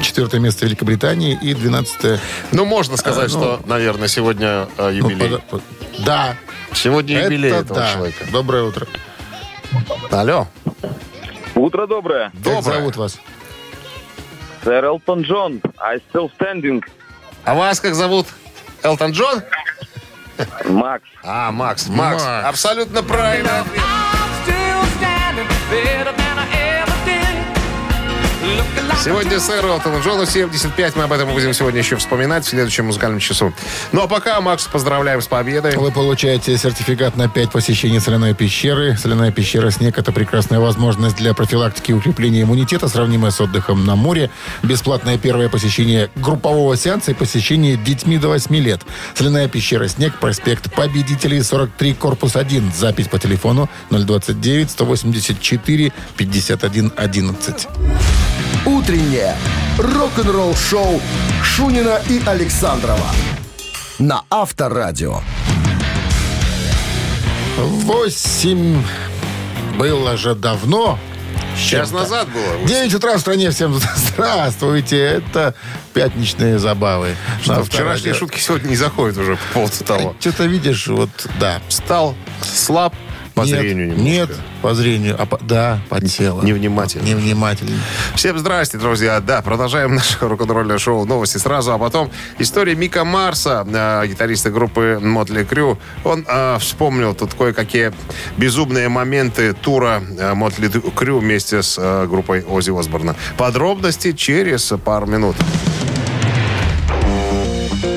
четвертое 0.02 0.40
место 0.40 0.60
в 0.60 0.68
Великобритании 0.68 1.38
и 1.40 1.52
двенадцатое... 1.54 2.20
ну 2.52 2.64
можно 2.64 2.96
сказать, 2.96 3.30
А, 3.34 3.38
ну, 3.38 3.42
что, 3.42 3.60
наверное, 3.66 4.08
сегодня 4.08 4.66
э, 4.78 4.90
ну, 4.90 4.90
юбилей. 4.90 5.28
пода- 5.28 5.42
по- 5.50 5.60
да, 6.04 6.36
Сегодня 6.74 7.22
юбилей 7.24 7.50
это 7.50 7.58
этого 7.60 7.80
да. 7.80 7.92
человека. 7.92 8.24
Доброе 8.32 8.64
утро. 8.64 8.86
Алло. 10.10 10.48
Утро 11.54 11.86
доброе. 11.86 12.30
Как 12.30 12.40
Доброе. 12.42 12.62
зовут 12.78 12.96
вас? 12.96 13.18
Сэр 14.64 14.84
Элтон 14.84 15.22
Джон. 15.22 15.60
I 15.78 15.98
still 16.10 16.30
standing. 16.38 16.82
А 17.44 17.54
вас 17.54 17.80
как 17.80 17.94
зовут? 17.94 18.26
Элтон 18.82 19.12
Джон? 19.12 19.42
Макс. 20.66 21.04
А, 21.24 21.50
Макс. 21.50 21.88
Макс. 21.88 22.22
Макс. 22.22 22.46
Абсолютно 22.46 23.02
правильно. 23.02 23.64
Сегодня 29.02 29.38
сэр 29.38 29.64
Элтону 29.64 30.00
Джону 30.00 30.26
75. 30.26 30.96
Мы 30.96 31.04
об 31.04 31.12
этом 31.12 31.32
будем 31.32 31.54
сегодня 31.54 31.78
еще 31.78 31.96
вспоминать 31.96 32.44
в 32.44 32.48
следующем 32.48 32.86
музыкальном 32.86 33.20
часу. 33.20 33.54
Ну 33.92 34.02
а 34.02 34.08
пока, 34.08 34.40
Макс, 34.40 34.66
поздравляем 34.66 35.22
с 35.22 35.28
победой. 35.28 35.76
Вы 35.76 35.92
получаете 35.92 36.58
сертификат 36.58 37.16
на 37.16 37.28
5 37.28 37.52
посещений 37.52 38.00
соляной 38.00 38.34
пещеры. 38.34 38.96
Соляная 38.96 39.30
пещера 39.30 39.70
«Снег»— 39.70 39.96
это 39.98 40.10
прекрасная 40.10 40.58
возможность 40.58 41.16
для 41.16 41.32
профилактики 41.32 41.92
и 41.92 41.94
укрепления 41.94 42.42
иммунитета, 42.42 42.88
сравнимая 42.88 43.30
с 43.30 43.40
отдыхом 43.40 43.86
на 43.86 43.94
море. 43.94 44.30
Бесплатное 44.64 45.16
первое 45.16 45.48
посещение 45.48 46.10
группового 46.16 46.76
сеанса 46.76 47.12
и 47.12 47.14
посещение 47.14 47.76
детьми 47.76 48.18
до 48.18 48.28
8 48.28 48.54
лет. 48.56 48.82
Соляная 49.14 49.48
пещера 49.48 49.86
«Снег», 49.86 50.18
проспект 50.18 50.74
Победителей, 50.74 51.42
43, 51.42 51.94
корпус 51.94 52.34
1. 52.34 52.72
Запись 52.76 53.06
по 53.06 53.18
телефону 53.18 53.70
029 53.90 54.70
184 54.70 55.92
51 56.16 56.92
11. 56.96 57.68
Утреннее 58.66 59.34
рок-н-ролл-шоу 59.78 61.00
Шунина 61.42 62.00
и 62.08 62.20
Александрова 62.26 63.06
на 63.98 64.22
Авторадио. 64.30 65.20
8 67.56 68.82
было 69.76 70.16
же 70.16 70.34
давно. 70.34 70.98
Час 71.56 71.88
Чем-то. 71.88 71.94
назад 71.94 72.28
было. 72.28 72.68
9 72.68 72.94
утра 72.94 73.16
в 73.16 73.20
стране. 73.20 73.50
Всем 73.50 73.74
здравствуйте. 73.96 75.00
Это 75.00 75.54
пятничные 75.92 76.60
забавы. 76.60 77.16
Что, 77.42 77.54
На 77.54 77.64
вчерашние 77.64 78.14
шутки 78.14 78.38
сегодня 78.38 78.68
не 78.68 78.76
заходят 78.76 79.16
уже 79.18 79.36
по 79.36 79.54
поводу 79.54 79.84
того. 79.84 80.14
Что-то 80.20 80.44
видишь, 80.44 80.86
вот, 80.86 81.10
да. 81.40 81.60
Стал 81.68 82.14
слаб 82.42 82.94
по 83.38 83.42
нет, 83.44 83.60
зрению 83.60 83.86
немножко. 83.88 84.10
Нет, 84.10 84.30
по 84.62 84.74
зрению. 84.74 85.16
А 85.18 85.26
по- 85.26 85.38
да, 85.38 85.80
подсела. 85.88 86.42
Невнимательно. 86.42 87.04
Невнимательно. 87.04 87.78
Всем 88.14 88.38
здрасте, 88.38 88.78
друзья. 88.78 89.20
Да, 89.20 89.42
продолжаем 89.42 89.94
наше 89.94 90.18
рок-н-ролльное 90.20 90.78
шоу 90.78 91.04
«Новости» 91.04 91.38
сразу, 91.38 91.72
а 91.72 91.78
потом 91.78 92.10
история 92.38 92.74
Мика 92.74 93.04
Марса, 93.04 93.66
э, 93.66 94.06
гитариста 94.06 94.50
группы 94.50 94.98
Мотли 95.00 95.44
Крю. 95.44 95.78
Он 96.04 96.24
э, 96.28 96.58
вспомнил 96.58 97.14
тут 97.14 97.34
кое-какие 97.34 97.92
безумные 98.36 98.88
моменты 98.88 99.52
тура 99.52 100.02
Мотли 100.34 100.68
Крю 100.68 101.18
вместе 101.18 101.62
с 101.62 101.76
э, 101.78 102.06
группой 102.06 102.42
Ози 102.42 102.76
Осборна. 102.78 103.14
Подробности 103.36 104.12
через 104.12 104.72
пару 104.84 105.06
минут. 105.06 105.36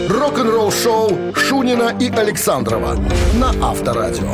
Рок-н-ролл-шоу 0.07 1.33
Шунина 1.35 1.95
и 1.99 2.09
Александрова 2.09 2.95
на 3.33 3.49
Авторадио. 3.69 4.31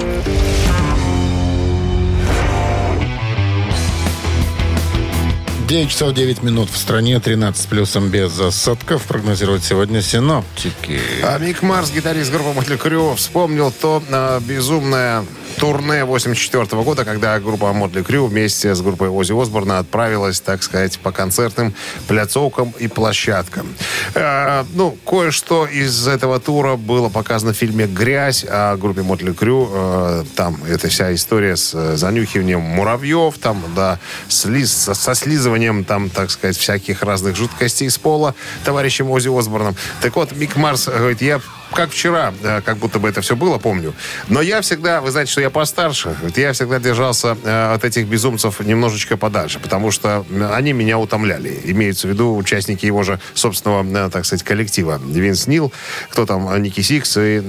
9 5.68 5.90
часов 5.90 6.14
9 6.14 6.44
минут 6.44 6.70
в 6.70 6.78
стране, 6.78 7.20
13 7.20 7.62
с 7.62 7.66
плюсом 7.66 8.08
без 8.08 8.40
осадков. 8.40 9.04
Прогнозируют 9.04 9.66
сегодня 9.66 10.02
синоптики. 10.02 10.98
А 11.22 11.38
Мик 11.40 11.62
Марс, 11.62 11.92
гитарист 11.92 12.32
группы 12.32 12.54
Мотли 12.54 12.78
Крю, 12.78 13.16
вспомнил 13.16 13.70
то 13.70 14.02
э, 14.08 14.40
безумное 14.48 15.26
турне 15.58 16.06
84 16.06 16.84
года, 16.84 17.04
когда 17.04 17.40
группа 17.40 17.74
Мотли 17.74 18.04
Крю 18.04 18.28
вместе 18.28 18.76
с 18.76 18.82
группой 18.82 19.10
Ози 19.10 19.34
Осборна 19.40 19.80
отправилась, 19.80 20.40
так 20.40 20.62
сказать, 20.64 21.00
по 21.00 21.12
концертным 21.12 21.74
пляцовкам 22.08 22.74
и 22.80 22.88
площадкам. 22.88 23.68
Э, 24.14 24.64
ну, 24.74 24.98
кое-что 25.06 25.66
из 25.66 26.08
этого 26.08 26.40
тура 26.40 26.76
было 26.76 27.10
показано 27.10 27.54
в 27.54 27.58
фильме 27.58 27.88
«Грязь» 27.88 28.46
о 28.48 28.78
группе 28.78 29.02
Мотли 29.02 29.34
Крю. 29.34 29.70
Э, 29.72 30.24
там 30.36 30.64
эта 30.64 30.90
вся 30.90 31.14
история 31.14 31.56
с 31.56 31.74
э, 31.74 31.98
занюхиванием 31.98 32.62
муравьев, 32.62 33.38
там, 33.40 33.64
да, 33.76 34.00
слиз, 34.28 34.72
со, 34.72 34.94
со 34.94 35.16
слизыванием, 35.16 35.84
там, 35.84 36.10
так 36.10 36.30
сказать, 36.30 36.58
всяких 36.58 37.02
разных 37.02 37.36
жидкостей 37.36 37.90
с 37.90 37.98
пола 37.98 38.36
товарищем 38.64 39.10
Ози 39.10 39.30
Осборном. 39.30 39.76
Так 40.02 40.16
вот, 40.16 40.32
Мик 40.34 40.56
Марс 40.56 40.88
говорит, 40.88 41.22
я 41.22 41.42
как 41.74 41.92
вчера, 41.92 42.34
э, 42.44 42.62
как 42.62 42.78
будто 42.78 43.00
бы 43.00 43.10
это 43.10 43.22
все 43.22 43.36
было, 43.36 43.58
помню. 43.58 43.94
Но 44.28 44.42
я 44.42 44.62
всегда, 44.62 45.02
вы 45.02 45.12
знаете, 45.12 45.32
что 45.32 45.42
я 45.42 45.50
постарше, 45.50 46.16
я 46.36 46.54
всегда 46.54 46.80
держался 46.80 47.38
э, 47.44 47.74
от 47.74 47.84
этих 47.84 48.08
безумцев 48.08 48.60
немножечко 48.60 49.18
подальше, 49.18 49.60
потому 49.60 49.92
что 49.92 50.26
они 50.52 50.74
меня 50.74 50.98
утомляли. 50.98 51.60
Имеются 51.66 52.08
в 52.08 52.12
виду 52.12 52.36
участники 52.36 52.86
его 52.86 53.04
же 53.04 53.20
собственного, 53.34 54.08
э, 54.08 54.10
так 54.10 54.26
сказать, 54.26 54.44
коллектива. 54.44 55.00
Винс 55.04 55.48
Нил, 55.48 55.72
кто 56.10 56.26
там, 56.26 56.62
Ники 56.62 56.82
Сикс 56.82 57.18
и 57.18 57.42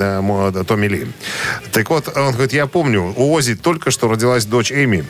Томми 0.67 0.87
Ли. 0.87 1.07
Так 1.73 1.91
вот, 1.91 2.09
он 2.17 2.33
говорит, 2.33 2.53
я 2.53 2.67
помню, 2.67 3.13
у 3.17 3.33
Ози 3.33 3.55
только 3.55 3.91
что 3.91 4.09
родилась 4.09 4.45
дочь 4.45 4.73
Эми. 4.73 5.05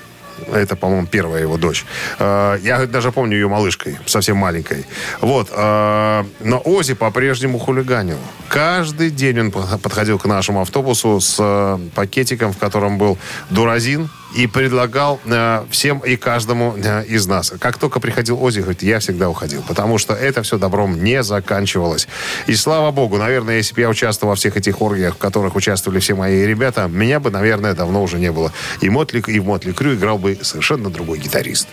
Это, 0.52 0.76
по-моему, 0.76 1.06
первая 1.06 1.42
его 1.42 1.56
дочь. 1.56 1.84
Э, 2.18 2.58
Я 2.62 2.86
даже 2.86 3.12
помню 3.12 3.36
ее 3.36 3.48
малышкой, 3.48 3.98
совсем 4.06 4.36
маленькой. 4.36 4.86
Вот. 5.20 5.48
э, 5.52 6.24
Но 6.40 6.58
Ози 6.64 6.94
по-прежнему 6.94 7.58
хулиганил. 7.58 8.18
Каждый 8.48 9.10
день 9.10 9.40
он 9.40 9.50
по- 9.50 9.78
подходил 9.78 10.18
к 10.18 10.24
нашему 10.26 10.60
автобусу 10.62 11.20
с 11.20 11.36
э, 11.38 11.78
пакетиком, 11.94 12.52
в 12.52 12.58
котором 12.58 12.98
был 12.98 13.18
дуразин, 13.50 14.08
и 14.34 14.46
предлагал 14.46 15.20
э, 15.24 15.64
всем 15.70 15.98
и 16.00 16.16
каждому 16.16 16.74
э, 16.76 17.04
из 17.06 17.26
нас. 17.26 17.52
Как 17.58 17.78
только 17.78 18.00
приходил 18.00 18.42
Ози, 18.42 18.60
говорит, 18.60 18.82
я 18.82 18.98
всегда 18.98 19.28
уходил, 19.28 19.62
потому 19.66 19.98
что 19.98 20.14
это 20.14 20.42
все 20.42 20.58
добром 20.58 21.02
не 21.02 21.22
заканчивалось. 21.22 22.08
И 22.46 22.54
слава 22.54 22.90
богу, 22.90 23.16
наверное, 23.16 23.56
если 23.56 23.74
бы 23.74 23.80
я 23.80 23.88
участвовал 23.88 24.32
во 24.32 24.36
всех 24.36 24.56
этих 24.56 24.80
оргиях, 24.82 25.14
в 25.14 25.18
которых 25.18 25.56
участвовали 25.56 25.98
все 26.00 26.14
мои 26.14 26.44
ребята, 26.44 26.88
меня 26.88 27.20
бы, 27.20 27.30
наверное, 27.30 27.74
давно 27.74 28.02
уже 28.02 28.18
не 28.18 28.32
было. 28.32 28.52
И, 28.80 28.90
Мотли, 28.90 29.22
и 29.26 29.40
в 29.40 29.46
Мотли 29.46 29.72
Крю 29.72 29.94
играл 29.94 30.18
бы 30.18 30.38
совершенно 30.42 30.90
другой 30.90 31.18
гитарист. 31.18 31.68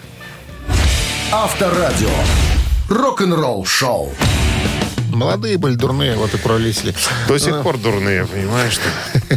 Авторадио. 1.32 2.10
Рок-н-ролл-шоу. 2.90 4.12
Молодые 5.16 5.58
были 5.58 5.76
дурные, 5.76 6.16
вот 6.16 6.34
и 6.34 6.38
пролезли. 6.38 6.94
До 7.28 7.38
сих 7.40 7.62
пор 7.62 7.78
дурные, 7.78 8.26
понимаешь? 8.26 8.80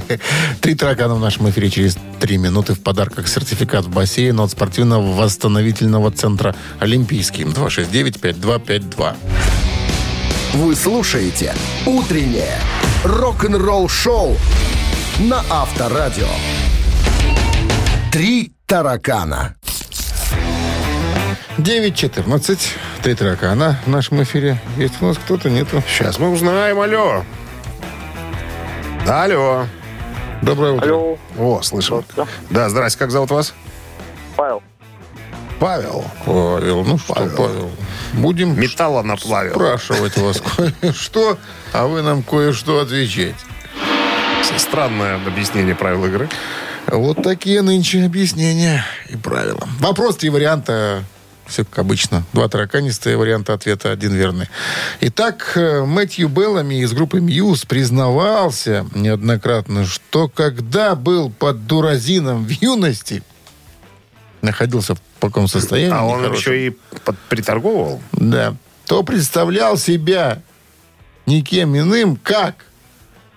Три 0.60 0.74
таракана 0.74 1.14
в 1.14 1.20
нашем 1.20 1.48
эфире 1.50 1.70
через 1.70 1.96
три 2.18 2.36
минуты. 2.36 2.74
В 2.74 2.80
подарках 2.80 3.28
сертификат 3.28 3.84
в 3.84 3.90
бассейн 3.90 4.38
от 4.40 4.50
спортивного 4.50 5.14
восстановительного 5.14 6.10
центра 6.10 6.54
«Олимпийский». 6.80 7.44
269-5252. 7.44 9.16
Вы 10.54 10.74
слушаете 10.74 11.54
«Утреннее 11.86 12.58
рок-н-ролл-шоу» 13.04 14.36
на 15.20 15.44
Авторадио. 15.48 16.28
Три 18.10 18.52
таракана. 18.66 19.54
9.14. 21.58 22.58
Три 23.08 23.14
таракана 23.14 23.80
в 23.86 23.88
нашем 23.88 24.22
эфире. 24.22 24.60
Есть 24.76 25.00
у 25.00 25.06
нас 25.06 25.16
кто-то? 25.16 25.48
Нету. 25.48 25.82
Сейчас 25.88 26.18
мы 26.18 26.30
узнаем. 26.30 26.78
Алло. 26.78 27.24
Алло. 29.06 29.64
Доброе 30.42 30.72
утро. 30.72 30.88
Алло, 30.88 31.18
О, 31.38 31.62
слышим. 31.62 32.04
Да, 32.50 32.68
здрасте. 32.68 32.98
Как 32.98 33.10
зовут 33.10 33.30
вас? 33.30 33.54
Павел. 34.36 34.62
Павел. 35.58 36.04
Павел, 36.26 36.84
ну 36.84 36.98
что, 36.98 37.14
Павел. 37.14 37.34
Павел, 37.34 37.70
будем 38.12 38.60
Металла 38.60 39.00
наплавил. 39.00 39.54
спрашивать 39.54 40.18
вас 40.18 40.42
кое-что, 40.82 41.38
а 41.72 41.86
вы 41.86 42.02
нам 42.02 42.22
кое-что 42.22 42.80
отвечать. 42.80 43.36
Странное 44.58 45.16
объяснение 45.26 45.74
правил 45.74 46.04
игры. 46.04 46.28
Вот 46.86 47.22
такие 47.22 47.62
нынче 47.62 48.04
объяснения 48.04 48.84
и 49.08 49.16
правила. 49.16 49.66
Вопрос, 49.80 50.18
три 50.18 50.28
варианта. 50.28 51.04
Все 51.48 51.64
как 51.64 51.78
обычно. 51.78 52.24
Два 52.34 52.48
тараканистые 52.48 53.16
варианта 53.16 53.54
ответа, 53.54 53.90
один 53.90 54.12
верный. 54.14 54.48
Итак, 55.00 55.52
э, 55.56 55.82
Мэтью 55.84 56.28
Беллами 56.28 56.82
из 56.82 56.92
группы 56.92 57.20
Мьюз 57.20 57.64
признавался 57.64 58.86
неоднократно, 58.94 59.86
что 59.86 60.28
когда 60.28 60.94
был 60.94 61.30
под 61.30 61.66
дуразином 61.66 62.44
в 62.44 62.50
юности, 62.50 63.22
находился 64.42 64.94
в 64.94 65.00
таком 65.20 65.48
состоянии. 65.48 65.94
А 65.96 66.04
он 66.04 66.18
нехорошем, 66.20 66.52
еще 66.52 66.66
и 66.66 66.70
под- 67.04 67.18
приторговывал? 67.30 68.00
Да. 68.12 68.54
То 68.86 69.02
представлял 69.02 69.76
себя 69.78 70.42
никем 71.26 71.76
иным, 71.76 72.16
как 72.16 72.66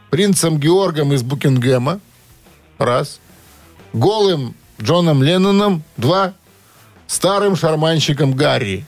принцем 0.09 0.59
Георгом 0.59 1.13
из 1.13 1.23
Букингема. 1.23 1.99
Раз. 2.77 3.19
Голым 3.93 4.53
Джоном 4.81 5.23
Ленноном. 5.23 5.83
Два. 5.97 6.33
Старым 7.11 7.57
шарманщиком 7.57 8.31
Гарри. 8.31 8.85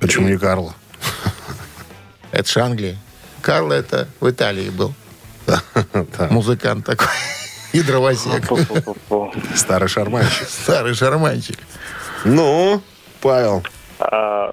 Почему 0.00 0.28
не 0.28 0.36
Карла? 0.36 0.74
Это 2.32 2.50
ж 2.50 2.56
Англия. 2.56 2.96
Карл 3.40 3.70
это 3.70 4.08
в 4.18 4.28
Италии 4.28 4.70
был. 4.70 4.92
Музыкант 6.30 6.84
такой. 6.84 7.06
И 7.72 7.80
дровосек. 7.82 8.44
Старый 9.54 9.88
шарманщик. 9.88 10.48
Старый 10.48 10.94
шарманщик. 10.94 11.58
Ну, 12.24 12.82
Павел. 13.20 13.62
А, 14.00 14.52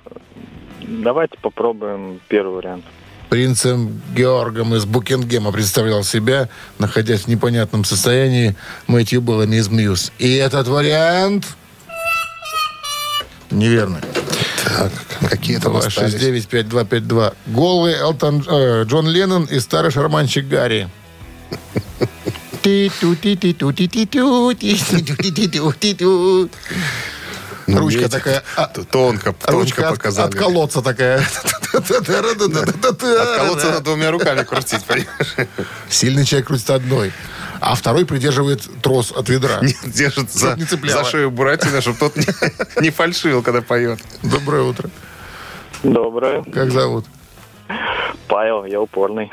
давайте 0.81 1.39
попробуем 1.41 2.21
первый 2.27 2.57
вариант. 2.57 2.85
Принцем 3.29 3.99
Георгом 4.15 4.75
из 4.75 4.85
Букингема 4.85 5.51
представлял 5.51 6.03
себя, 6.03 6.49
находясь 6.77 7.21
в 7.21 7.27
непонятном 7.29 7.83
состоянии, 7.83 8.55
Мэтью 8.85 9.21
Беллами 9.21 9.55
из 9.55 9.69
Мьюз. 9.69 10.11
И 10.19 10.35
этот 10.35 10.67
вариант... 10.67 11.47
Неверно. 13.51 14.01
Так, 14.65 14.91
какие 15.29 15.57
там 15.57 15.77
остались? 15.77 16.15
269-5252. 16.15 17.33
Голый 17.47 17.93
Элтон, 17.93 18.43
э, 18.47 18.83
Джон 18.85 19.07
Леннон 19.07 19.45
и 19.45 19.59
старый 19.59 19.91
шарманщик 19.91 20.47
Гарри. 20.47 20.89
Ну, 27.69 27.79
Ручка 27.79 27.99
видите, 27.99 28.17
такая, 28.17 28.43
а, 28.55 28.65
Тонко, 28.67 29.33
тонко 29.33 29.51
Ручка 29.51 29.89
от, 29.89 29.95
показали. 29.95 30.27
от 30.27 30.35
колодца 30.35 30.81
такая. 30.81 31.19
От 31.73 31.87
колодца 33.37 33.67
надо 33.67 33.81
двумя 33.81 34.11
руками 34.11 34.43
крутить, 34.43 34.83
понимаешь? 34.85 35.35
Сильный 35.89 36.25
человек 36.25 36.47
крутит 36.47 36.69
одной, 36.71 37.11
а 37.59 37.75
второй 37.75 38.05
придерживает 38.05 38.67
трос 38.81 39.11
от 39.11 39.29
ведра. 39.29 39.59
Не 39.61 39.73
Держит 39.85 40.31
за, 40.31 40.55
не 40.55 40.89
за 40.89 41.03
шею 41.03 41.29
Буратино, 41.29 41.81
чтобы 41.81 41.97
тот 41.99 42.15
не, 42.15 42.25
не 42.81 42.89
фальшивил, 42.89 43.43
когда 43.43 43.61
поет. 43.61 43.99
Доброе 44.23 44.63
утро. 44.63 44.89
Доброе. 45.83 46.43
Как 46.43 46.71
зовут? 46.71 47.05
Павел, 48.27 48.65
я 48.65 48.81
упорный. 48.81 49.31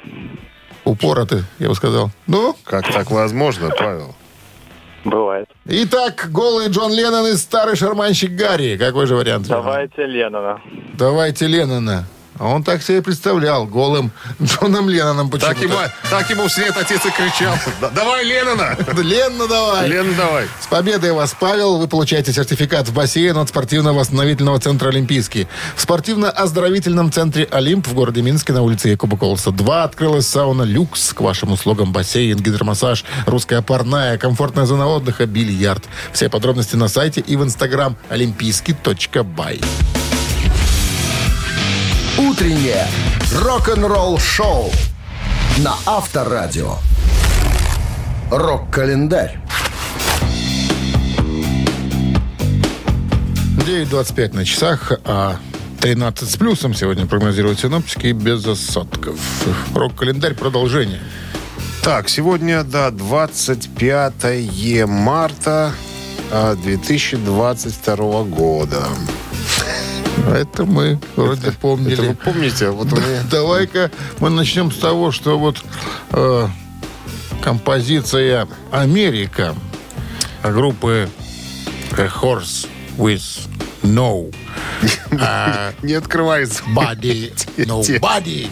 Упора 0.84 1.24
ты, 1.24 1.44
я 1.58 1.68
бы 1.68 1.74
сказал. 1.74 2.10
Ну, 2.26 2.56
Как 2.64 2.92
так 2.92 3.10
возможно, 3.10 3.70
Павел? 3.70 4.14
Бывает. 5.06 5.48
итак, 5.66 6.28
голый 6.32 6.68
Джон 6.68 6.92
Леннон 6.92 7.26
и 7.28 7.36
старый 7.36 7.76
шарманщик 7.76 8.32
Гарри. 8.32 8.76
Какой 8.76 9.06
же 9.06 9.14
вариант? 9.14 9.46
Давайте 9.46 10.04
Леннона. 10.04 10.60
Давайте 10.98 11.46
Леннона. 11.46 12.06
А 12.38 12.46
он 12.48 12.62
так 12.64 12.82
себе 12.82 13.02
представлял, 13.02 13.66
голым 13.66 14.10
Джоном 14.42 14.88
Ленноном 14.88 15.30
почему-то. 15.30 15.54
Так 15.54 15.62
ему, 15.62 15.76
так 16.10 16.30
ему 16.30 16.48
вслед 16.48 16.76
отец 16.76 17.00
и 17.06 17.10
кричал. 17.10 17.54
«Да- 17.80 17.90
Давай 17.90 18.24
Леннона! 18.24 18.76
Ленна, 19.02 19.46
давай! 19.48 19.88
Лена, 19.88 20.12
давай! 20.16 20.44
С 20.60 20.66
победой 20.66 21.12
вас, 21.12 21.34
Павел. 21.38 21.78
Вы 21.78 21.88
получаете 21.88 22.32
сертификат 22.32 22.88
в 22.88 22.92
бассейн 22.92 23.36
от 23.38 23.48
спортивно-восстановительного 23.48 24.58
центра 24.60 24.88
«Олимпийский». 24.88 25.48
В 25.76 25.80
спортивно-оздоровительном 25.80 27.10
центре 27.12 27.48
«Олимп» 27.50 27.86
в 27.88 27.94
городе 27.94 28.22
Минске 28.22 28.52
на 28.52 28.62
улице 28.62 28.88
Якуба 28.90 29.16
Колоса 29.16 29.50
2 29.50 29.84
открылась 29.84 30.26
сауна 30.28 30.62
«Люкс». 30.62 31.12
К 31.14 31.20
вашим 31.22 31.52
услугам 31.52 31.92
бассейн, 31.92 32.36
гидромассаж, 32.38 33.04
русская 33.26 33.62
парная, 33.62 34.18
комфортная 34.18 34.66
зона 34.66 34.86
отдыха, 34.88 35.26
бильярд. 35.26 35.84
Все 36.12 36.28
подробности 36.28 36.76
на 36.76 36.88
сайте 36.88 37.20
и 37.20 37.36
в 37.36 37.42
инстаграм 37.42 37.96
олимпийский.бай. 38.10 39.60
Утреннее 42.28 42.84
рок-н-ролл-шоу 43.32 44.72
на 45.58 45.76
Авторадио. 45.86 46.74
Рок-календарь. 48.32 49.38
9.25 53.58 54.34
на 54.34 54.44
часах, 54.44 54.92
а 55.04 55.36
13 55.80 56.28
с 56.28 56.36
плюсом 56.36 56.74
сегодня 56.74 57.06
прогнозируют 57.06 57.60
синоптики 57.60 58.08
без 58.08 58.44
осадков. 58.44 59.20
Рок-календарь 59.72 60.34
продолжение. 60.34 61.00
Так, 61.84 62.08
сегодня, 62.08 62.64
да, 62.64 62.90
25 62.90 64.88
марта 64.88 65.72
а, 66.32 66.56
2022 66.56 68.22
года. 68.24 68.82
Это 70.26 70.64
мы 70.64 70.98
вроде 71.14 71.52
помнили. 71.52 71.92
Это 71.94 72.02
вы 72.02 72.14
помните? 72.14 72.70
Вот 72.70 72.92
у 72.92 72.96
меня- 72.96 73.22
Давай-ка 73.30 73.90
мы 74.18 74.30
начнем 74.30 74.72
с 74.72 74.76
того, 74.76 75.12
что 75.12 75.38
вот 75.38 75.62
э, 76.10 76.48
композиция 77.42 78.48
«Америка» 78.70 79.54
группы 80.42 81.08
A 81.92 82.06
Horse 82.06 82.66
with 82.98 83.48
No 83.82 84.32
а, 85.20 85.72
Не 85.82 85.94
открывается. 85.94 86.62
Body, 86.74 87.32
No 87.58 87.82
Body. 88.00 88.48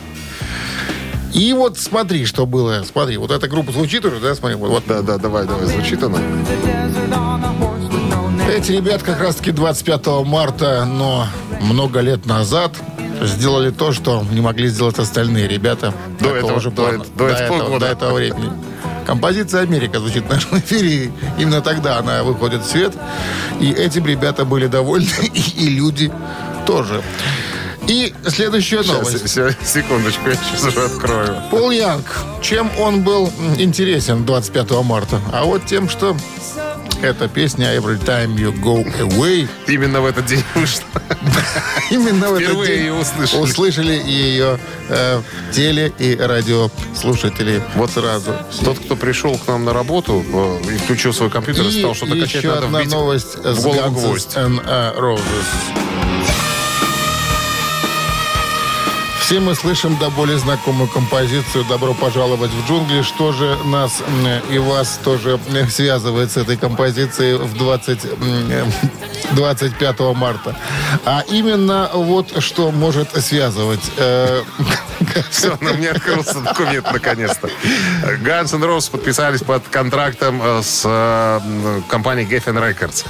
И 1.33 1.53
вот 1.53 1.79
смотри, 1.79 2.27
что 2.27 2.47
было. 2.47 2.85
Смотри, 2.85 3.17
вот 3.17 3.33
эта 3.33 3.49
группа 3.49 3.73
звучит 3.73 4.05
уже, 4.05 4.21
да? 4.21 4.35
Смотри, 4.37 4.57
вот, 4.57 4.71
вот 4.71 4.85
Да, 4.87 5.03
да, 5.03 5.19
давай, 5.19 5.45
давай, 5.47 5.67
звучит 5.67 6.01
она. 6.05 6.19
Эти 8.49 8.73
ребят 8.73 9.03
как 9.03 9.21
раз-таки 9.21 9.51
25 9.53 10.07
марта, 10.25 10.85
но 10.85 11.27
много 11.61 12.01
лет 12.01 12.27
назад 12.27 12.73
сделали 13.23 13.71
то, 13.71 13.93
что 13.93 14.25
не 14.31 14.41
могли 14.41 14.69
сделать 14.69 14.99
остальные 14.99 15.49
ребята. 15.49 15.93
До 16.21 16.35
этого- 16.37 16.61
же 16.61 16.71
до 16.71 16.89
это- 16.91 17.05
до 17.17 17.27
этого 17.29 17.81
до 17.81 17.87
этого 17.87 18.15
времени. 18.15 18.51
Композиция 19.07 19.63
«Америка» 19.63 19.99
звучит 19.99 20.25
в 20.25 20.31
нашем 20.31 20.59
эфире. 20.59 21.11
Именно 21.39 21.61
тогда 21.61 21.99
она 21.99 22.23
выходит 22.23 22.63
в 22.63 22.67
свет. 22.67 22.93
И 23.61 23.71
этим 23.71 24.07
ребята 24.07 24.45
были 24.45 24.67
довольны, 24.67 25.09
и, 25.35 25.65
и 25.65 25.69
люди 25.69 26.11
тоже. 26.67 27.03
И 27.87 28.15
следующая 28.29 28.83
новость. 28.83 29.19
Сейчас, 29.29 29.31
се- 29.33 29.57
секундочку, 29.65 30.29
я 30.31 30.37
сейчас 30.37 30.65
уже 30.69 30.85
открою. 30.85 31.37
Пол 31.51 31.71
Янг. 31.71 32.05
Чем 32.41 32.71
он 32.79 33.03
был 33.03 33.31
интересен 33.59 34.25
25 34.25 34.71
марта? 34.85 35.21
А 35.33 35.45
вот 35.45 35.67
тем, 35.67 35.89
что 35.91 36.17
эта 37.05 37.29
песня 37.29 37.75
«Every 37.77 37.99
time 38.03 38.35
you 38.37 38.53
go 38.61 38.85
away» 39.01 39.49
Именно 39.67 40.01
в 40.01 40.07
этот 40.07 40.27
день 40.27 40.43
вышла. 40.55 40.85
именно 41.91 42.29
в 42.31 42.35
этот 42.35 42.67
день 42.67 42.89
услышали. 42.91 43.41
услышали 43.41 43.93
ее 43.93 44.59
э, 44.89 45.23
теле- 45.53 45.93
и 45.99 46.17
радиослушатели 46.17 47.63
вот 47.75 47.91
сразу. 47.91 48.35
Тот, 48.65 48.79
кто 48.79 48.97
пришел 48.97 49.37
к 49.37 49.47
нам 49.47 49.65
на 49.65 49.73
работу 49.73 50.25
э, 50.27 50.75
и 50.75 50.79
включил 50.79 51.13
свой 51.13 51.31
компьютер 51.31 51.65
и, 51.67 51.69
И 51.69 51.79
стал 51.81 51.95
что-то 51.95 52.13
качать, 52.15 52.35
еще 52.37 52.49
надо 52.49 52.67
одна 52.67 52.85
новость 52.85 53.37
в 53.37 53.63
голову 53.63 53.91
гвоздь. 53.91 54.37
Roses. 54.37 55.84
Все 59.25 59.41
мы 59.41 59.55
слышим 59.55 59.97
до 59.97 60.11
боли 60.11 60.35
знакомую 60.37 60.87
композицию 60.87 61.65
«Добро 61.65 61.95
пожаловать 61.95 62.51
в 62.51 62.69
джунгли». 62.69 63.01
Что 63.01 63.33
же 63.33 63.57
нас 63.65 64.03
и 64.51 64.59
вас 64.59 65.01
тоже 65.03 65.41
связывает 65.71 66.31
с 66.31 66.37
этой 66.37 66.59
композицией 66.59 67.39
в 67.39 67.57
20, 67.57 68.05
м, 68.05 68.73
25 69.33 70.01
марта? 70.15 70.55
А 71.07 71.25
именно 71.27 71.89
вот 71.95 72.43
что 72.43 72.71
может 72.71 73.17
связывать. 73.25 73.81
Все, 75.31 75.57
на 75.61 75.73
мне 75.73 75.91
открылся 75.91 76.41
документ 76.41 76.93
наконец-то. 76.93 77.49
Guns 78.23 78.55
N' 78.55 78.63
Roses 78.63 78.91
подписались 78.91 79.43
под 79.43 79.67
контрактом 79.69 80.41
э, 80.43 80.63
с 80.63 80.83
э, 80.85 81.81
компанией 81.89 82.27
Geffen 82.27 82.57
Records. 82.61 83.05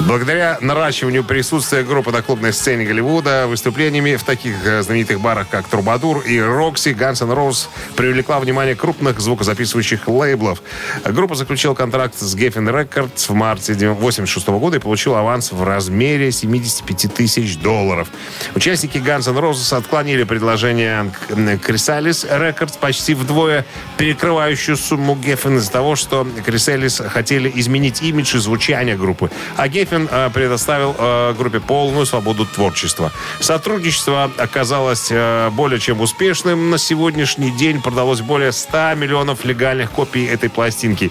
Благодаря 0.00 0.58
наращиванию 0.60 1.24
присутствия 1.24 1.82
группы 1.82 2.10
на 2.10 2.22
клубной 2.22 2.52
сцене 2.52 2.84
Голливуда, 2.84 3.46
выступлениями 3.46 4.16
в 4.16 4.24
таких 4.24 4.54
э, 4.64 4.82
знаменитых 4.82 5.20
барах, 5.20 5.48
как 5.48 5.68
Трубадур 5.68 6.20
и 6.20 6.40
Рокси, 6.40 6.90
Guns 6.90 7.22
N' 7.22 7.32
Roses 7.32 7.68
привлекла 7.96 8.38
внимание 8.40 8.74
крупных 8.74 9.20
звукозаписывающих 9.20 10.08
лейблов. 10.08 10.62
Группа 11.04 11.34
заключила 11.34 11.74
контракт 11.74 12.18
с 12.18 12.36
Geffen 12.36 12.68
Records 12.70 13.28
в 13.28 13.34
марте 13.34 13.72
1986 13.72 14.48
года 14.48 14.76
и 14.76 14.80
получила 14.80 15.20
аванс 15.20 15.52
в 15.52 15.62
размере 15.62 16.32
75 16.32 17.14
тысяч 17.14 17.58
долларов. 17.58 18.08
Участники 18.54 18.98
Guns 18.98 19.28
N' 19.28 19.36
Roses 19.36 19.76
отклонили 19.76 20.24
предложение 20.24 21.10
Chrysalis 21.28 22.26
Records, 22.28 22.78
почти 22.78 23.14
вдвое 23.14 23.64
перекрывающую 23.96 24.76
сумму 24.76 25.14
Геффен 25.16 25.58
из-за 25.58 25.70
того, 25.70 25.96
что 25.96 26.26
Chrysalis 26.46 27.08
хотели 27.08 27.50
изменить 27.54 28.02
имидж 28.02 28.36
и 28.36 28.38
звучание 28.38 28.96
группы. 28.96 29.30
А 29.56 29.68
Геффен 29.68 30.08
э, 30.10 30.30
предоставил 30.32 30.94
э, 30.98 31.34
группе 31.36 31.60
полную 31.60 32.06
свободу 32.06 32.46
творчества. 32.46 33.12
Сотрудничество 33.40 34.30
оказалось 34.36 35.08
э, 35.10 35.50
более 35.50 35.80
чем 35.80 36.00
успешным. 36.00 36.70
На 36.70 36.78
сегодняшний 36.78 37.50
день 37.50 37.80
продалось 37.82 38.20
более 38.20 38.52
100 38.52 38.94
миллионов 38.94 39.44
легальных 39.44 39.90
копий 39.90 40.24
этой 40.26 40.48
пластинки. 40.48 41.10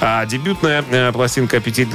А 0.00 0.24
дебютная 0.26 1.12
пластинка 1.12 1.56
Appetite 1.56 1.92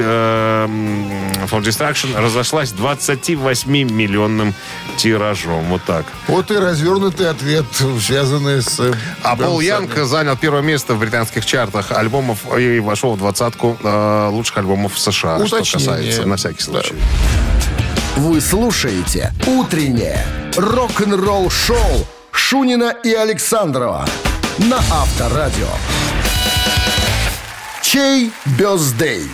for 1.48 1.62
Destruction 1.62 2.20
разошлась 2.20 2.72
28 2.72 3.70
миллионным 3.70 4.54
тиражом. 4.98 5.66
Вот 5.66 5.84
так. 5.84 6.06
Вот 6.28 6.52
и 6.52 6.56
развернутый 6.56 7.30
ответ, 7.30 7.63
связанный 8.00 8.62
с... 8.62 8.80
э, 8.80 8.94
А 9.22 9.36
Пол 9.36 9.60
Янг 9.60 9.96
занял 10.06 10.36
первое 10.38 10.62
место 10.62 10.94
в 10.94 11.00
британских 11.00 11.46
чартах 11.46 11.92
альбомов 11.92 12.40
и 12.58 12.80
вошел 12.80 13.16
в 13.16 13.18
двадцатку 13.18 13.78
э, 13.84 14.28
лучших 14.32 14.58
альбомов 14.58 14.98
США. 14.98 15.46
Что 15.46 15.58
Уточнение. 15.58 15.88
касается, 15.90 16.26
на 16.26 16.36
всякий 16.38 16.64
случай. 16.64 16.96
Вы 18.18 18.42
слушаете 18.42 19.34
«Утреннее 19.48 20.24
рок-н-ролл-шоу» 20.56 22.06
Шунина 22.32 22.94
и 23.04 23.12
Александрова 23.14 24.06
на 24.60 24.78
Авторадио. 24.78 25.68
Чей 27.82 28.32
бездей? 28.58 29.30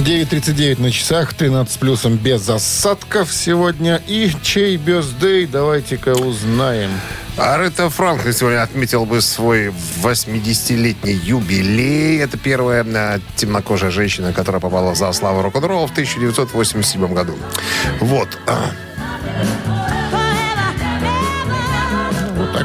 9.39 0.00 0.80
на 0.80 0.90
часах, 0.90 1.34
13 1.34 1.74
с 1.74 1.76
плюсом 1.76 2.16
без 2.16 2.48
осадков 2.48 3.30
сегодня. 3.30 4.00
И 4.06 4.32
чей 4.42 4.78
бездей, 4.78 5.46
давайте-ка 5.46 6.14
узнаем. 6.14 6.90
Аретта 7.36 7.90
Франклин 7.90 8.32
сегодня 8.32 8.62
отметил 8.62 9.04
бы 9.04 9.20
свой 9.20 9.74
80-летний 10.02 11.12
юбилей. 11.12 12.18
Это 12.18 12.38
первая 12.38 12.82
э, 12.82 13.20
темнокожая 13.36 13.90
женщина, 13.90 14.32
которая 14.32 14.60
попала 14.60 14.92
в 14.92 14.96
зал 14.96 15.12
славы 15.12 15.42
рок-н-ролла 15.42 15.86
в 15.86 15.92
1987 15.92 17.12
году. 17.12 17.34
Вот. 18.00 18.38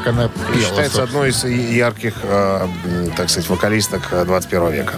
А, 0.05 0.11
так 0.11 0.13
она 0.13 0.27
пела. 0.27 0.61
Считается 0.61 1.03
одной 1.03 1.29
из 1.29 1.43
ярких, 1.43 2.13
э, 2.23 2.67
м, 2.85 3.11
так 3.11 3.29
сказать, 3.29 3.49
вокалисток 3.49 4.01
э, 4.11 4.25
21 4.25 4.71
века. 4.71 4.93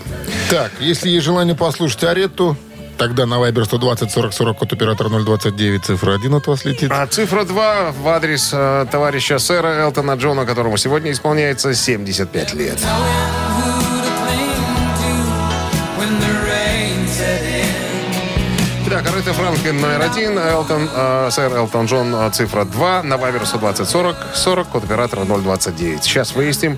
Так, 0.49 0.71
если 0.79 1.09
есть 1.09 1.25
желание 1.25 1.55
послушать 1.55 2.03
Аретту, 2.03 2.57
тогда 2.97 3.25
на 3.25 3.35
Viber 3.35 3.65
120 3.65 4.11
40 4.11 4.33
40 4.33 4.57
код 4.57 4.73
оператора 4.73 5.09
029 5.09 5.85
цифра 5.85 6.13
1 6.15 6.33
от 6.35 6.47
вас 6.47 6.65
летит. 6.65 6.91
А 6.91 7.05
цифра 7.07 7.43
2 7.43 7.91
в 7.91 8.07
адрес 8.07 8.49
э, 8.53 8.85
товарища 8.91 9.39
сэра 9.39 9.67
Элтона 9.83 10.13
Джона, 10.15 10.45
которому 10.45 10.77
сегодня 10.77 11.11
исполняется 11.11 11.73
75 11.73 12.53
лет. 12.53 12.77
Аретта 19.07 19.33
Франклин 19.33 19.79
номер 19.79 20.01
один, 20.01 20.37
Элтон, 20.37 20.89
э, 20.93 21.29
сэр 21.31 21.53
Элтон 21.53 21.85
Джон 21.85 22.13
э, 22.13 22.29
цифра 22.31 22.65
2, 22.65 23.03
на 23.03 23.17
Вайбер 23.17 23.45
120 23.45 23.87
40 23.87 24.15
40, 24.33 24.67
код 24.67 24.83
оператора 24.83 25.23
029. 25.23 26.03
Сейчас 26.03 26.35
выясним 26.35 26.77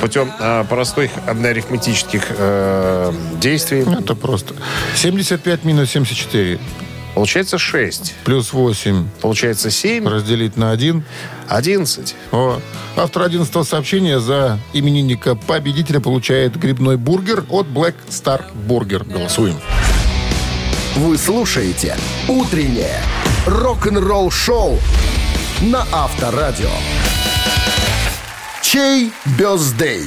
путем 0.00 0.32
э, 0.38 0.64
простых 0.68 1.10
арифметических 1.26 2.26
э, 2.28 3.12
действий. 3.40 3.80
Это 3.80 4.14
просто. 4.14 4.54
75 4.94 5.64
минус 5.64 5.90
74 5.90 6.60
Получается 7.14 7.58
6, 7.58 8.14
плюс 8.24 8.52
8 8.52 9.08
получается 9.20 9.70
7, 9.70 10.08
разделить 10.08 10.56
на 10.56 10.72
1. 10.72 11.04
11. 11.48 12.16
О. 12.32 12.60
Автор 12.96 13.22
11 13.22 13.66
сообщения 13.68 14.18
за 14.18 14.58
именинника 14.72 15.36
победителя 15.36 16.00
получает 16.00 16.56
грибной 16.56 16.96
бургер 16.96 17.44
от 17.50 17.66
Black 17.66 17.94
Star 18.08 18.42
Burger. 18.68 19.08
Голосуем. 19.10 19.56
Вы 20.96 21.18
слушаете 21.18 21.96
«Утреннее 22.28 23.00
рок-н-ролл-шоу» 23.46 24.78
на 25.62 25.84
Авторадио. 25.92 26.70
Чей 28.62 29.12
бездей? 29.38 30.04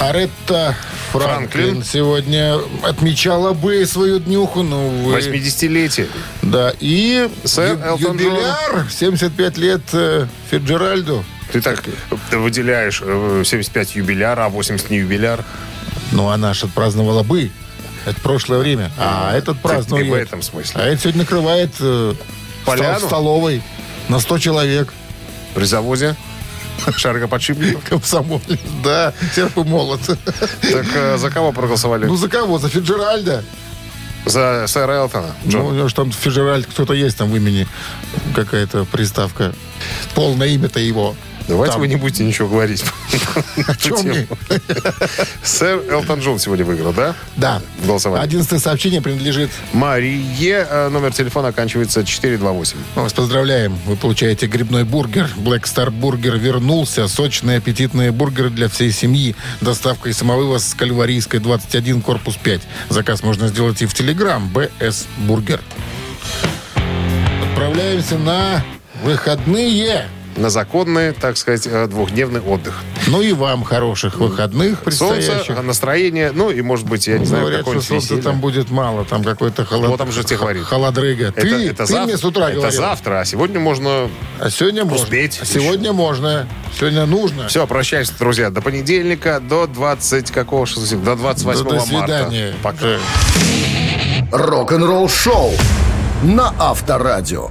Аретта 0.00 0.74
Франклин, 1.12 1.48
Франклин. 1.48 1.84
сегодня 1.84 2.58
отмечала 2.82 3.52
бы 3.52 3.86
свою 3.86 4.18
днюху, 4.18 4.62
ну, 4.62 4.88
вы... 5.04 5.16
80-летие. 5.18 6.08
Да, 6.42 6.72
и 6.80 7.30
Сэр 7.44 7.76
ю- 7.78 7.84
Элтон 7.84 8.18
юбиляр, 8.18 8.86
75 8.90 9.56
лет 9.56 9.82
э, 9.92 10.26
Фиджеральду. 10.50 11.24
Ты 11.52 11.60
так 11.60 11.84
выделяешь 12.32 13.00
э, 13.04 13.42
75 13.46 13.94
юбиляр, 13.96 14.40
а 14.40 14.48
80 14.48 14.90
не 14.90 14.98
юбиляр. 14.98 15.44
Ну, 16.14 16.28
она 16.28 16.54
же 16.54 16.66
отпраздновала 16.66 17.22
бы. 17.24 17.50
Это 18.06 18.20
прошлое 18.20 18.58
время. 18.58 18.90
А 18.98 19.34
этот 19.34 19.60
празднует. 19.60 20.08
в 20.08 20.12
этом 20.14 20.42
смысле. 20.42 20.80
А 20.80 20.86
это 20.86 21.02
сегодня 21.02 21.22
накрывает 21.22 21.70
э, 21.80 22.14
Поляну? 22.64 22.96
стол- 22.98 23.08
столовой 23.08 23.62
на 24.08 24.20
100 24.20 24.38
человек. 24.38 24.92
При 25.54 25.64
завозе 25.64 26.14
шарикоподшипников. 26.96 27.84
Комсомолец, 27.88 28.60
да, 28.82 29.12
серп 29.34 29.58
и 29.58 29.62
молот. 29.64 30.00
Так 30.02 30.86
э, 30.94 31.16
за 31.18 31.30
кого 31.30 31.52
проголосовали? 31.52 32.06
Ну, 32.06 32.16
за 32.16 32.28
кого? 32.28 32.58
За 32.58 32.68
Фиджеральда? 32.68 33.42
За 34.26 34.64
сэра 34.68 34.92
Элтона. 34.94 35.34
Ну, 35.44 35.50
Джон. 35.50 35.66
у 35.66 35.72
него 35.72 35.88
же 35.88 35.94
там 35.94 36.12
Фиджеральд, 36.12 36.66
кто-то 36.66 36.92
есть 36.94 37.16
там 37.16 37.30
в 37.30 37.36
имени. 37.36 37.66
Какая-то 38.34 38.84
приставка. 38.84 39.52
Полное 40.14 40.48
имя-то 40.48 40.78
его. 40.80 41.14
Давайте 41.46 41.72
Там. 41.72 41.80
вы 41.82 41.88
не 41.88 41.96
будете 41.96 42.24
ничего 42.24 42.48
говорить. 42.48 42.82
О 43.66 43.74
чем? 43.76 43.98
Сэр 45.42 45.82
Элтон 45.90 46.20
Джон 46.20 46.38
сегодня 46.38 46.64
выиграл, 46.64 46.92
да? 46.92 47.14
Да. 47.36 47.60
В 47.80 47.86
голосовании. 47.86 48.24
Одиннадцатое 48.24 48.58
сообщение 48.60 49.02
принадлежит 49.02 49.50
Марие. 49.74 50.66
э, 50.68 50.88
Номер 50.88 51.12
телефона 51.12 51.48
оканчивается 51.48 52.02
428. 52.04 52.76
Мы 52.96 53.02
вас 53.02 53.12
поздравляем. 53.12 53.76
Вы 53.84 53.96
получаете 53.96 54.46
грибной 54.46 54.84
бургер. 54.84 55.28
Black 55.36 55.64
Star 55.64 55.88
Burger 55.88 56.38
вернулся. 56.38 57.08
Сочные, 57.08 57.58
аппетитные 57.58 58.10
бургеры 58.10 58.48
для 58.50 58.68
всей 58.68 58.90
семьи. 58.90 59.36
Доставка 59.60 60.08
и 60.08 60.12
самовывоз 60.14 60.64
с 60.64 60.74
Кальварийской 60.74 61.40
21, 61.40 62.00
корпус 62.00 62.36
5. 62.36 62.62
Заказ 62.88 63.22
можно 63.22 63.48
сделать 63.48 63.82
и 63.82 63.86
в 63.86 63.92
Телеграм. 63.92 64.50
BS 64.52 65.06
Burger. 65.18 65.60
Отправляемся 67.50 68.16
на 68.18 68.64
выходные. 69.02 70.06
На 70.36 70.50
законный, 70.50 71.12
так 71.12 71.36
сказать, 71.36 71.66
э, 71.70 71.86
двухдневный 71.86 72.40
отдых. 72.40 72.80
Ну 73.06 73.22
и 73.22 73.32
вам 73.32 73.62
хороших 73.62 74.16
выходных 74.16 74.80
предстоящих. 74.82 75.44
Солнце, 75.46 75.62
настроение, 75.62 76.32
ну 76.34 76.50
и, 76.50 76.60
может 76.60 76.86
быть, 76.86 77.06
я 77.06 77.18
не 77.18 77.24
знаю, 77.24 77.44
Говорят, 77.44 77.60
что 77.68 77.80
солнца 77.80 78.16
там 78.20 78.40
будет 78.40 78.68
мало. 78.68 79.04
Там 79.04 79.22
какой-то 79.22 79.64
холод... 79.64 79.90
Вот 79.90 79.98
там 79.98 80.10
же 80.10 80.24
тебе 80.24 80.38
говорит. 80.38 80.64
холодрыга. 80.64 81.26
Это, 81.28 81.40
ты 81.40 81.68
это 81.68 81.86
ты 81.86 81.92
зав- 81.92 82.06
мне 82.06 82.16
с 82.18 82.24
утра 82.24 82.48
Это 82.48 82.56
говорил. 82.56 82.80
завтра, 82.80 83.20
а 83.20 83.24
сегодня 83.24 83.60
можно... 83.60 84.10
А 84.40 84.50
сегодня 84.50 84.84
можно. 84.84 85.04
Успеть 85.04 85.38
А 85.40 85.44
сегодня 85.44 85.92
можно. 85.92 86.48
Сегодня 86.76 87.06
нужно. 87.06 87.46
Все, 87.46 87.64
прощаюсь, 87.68 88.10
друзья. 88.10 88.50
До 88.50 88.60
понедельника, 88.60 89.38
до 89.38 89.68
20... 89.68 90.32
Какого? 90.32 90.66
что 90.66 90.80
за- 90.80 90.96
До 90.96 91.14
28 91.14 91.62
До, 91.62 91.70
до 91.70 91.74
марта. 91.76 91.86
свидания. 91.86 92.54
Пока. 92.60 92.78
Да. 92.80 92.98
Рок-н-ролл-шоу 94.32 95.52
на 96.24 96.52
Авторадио. 96.58 97.50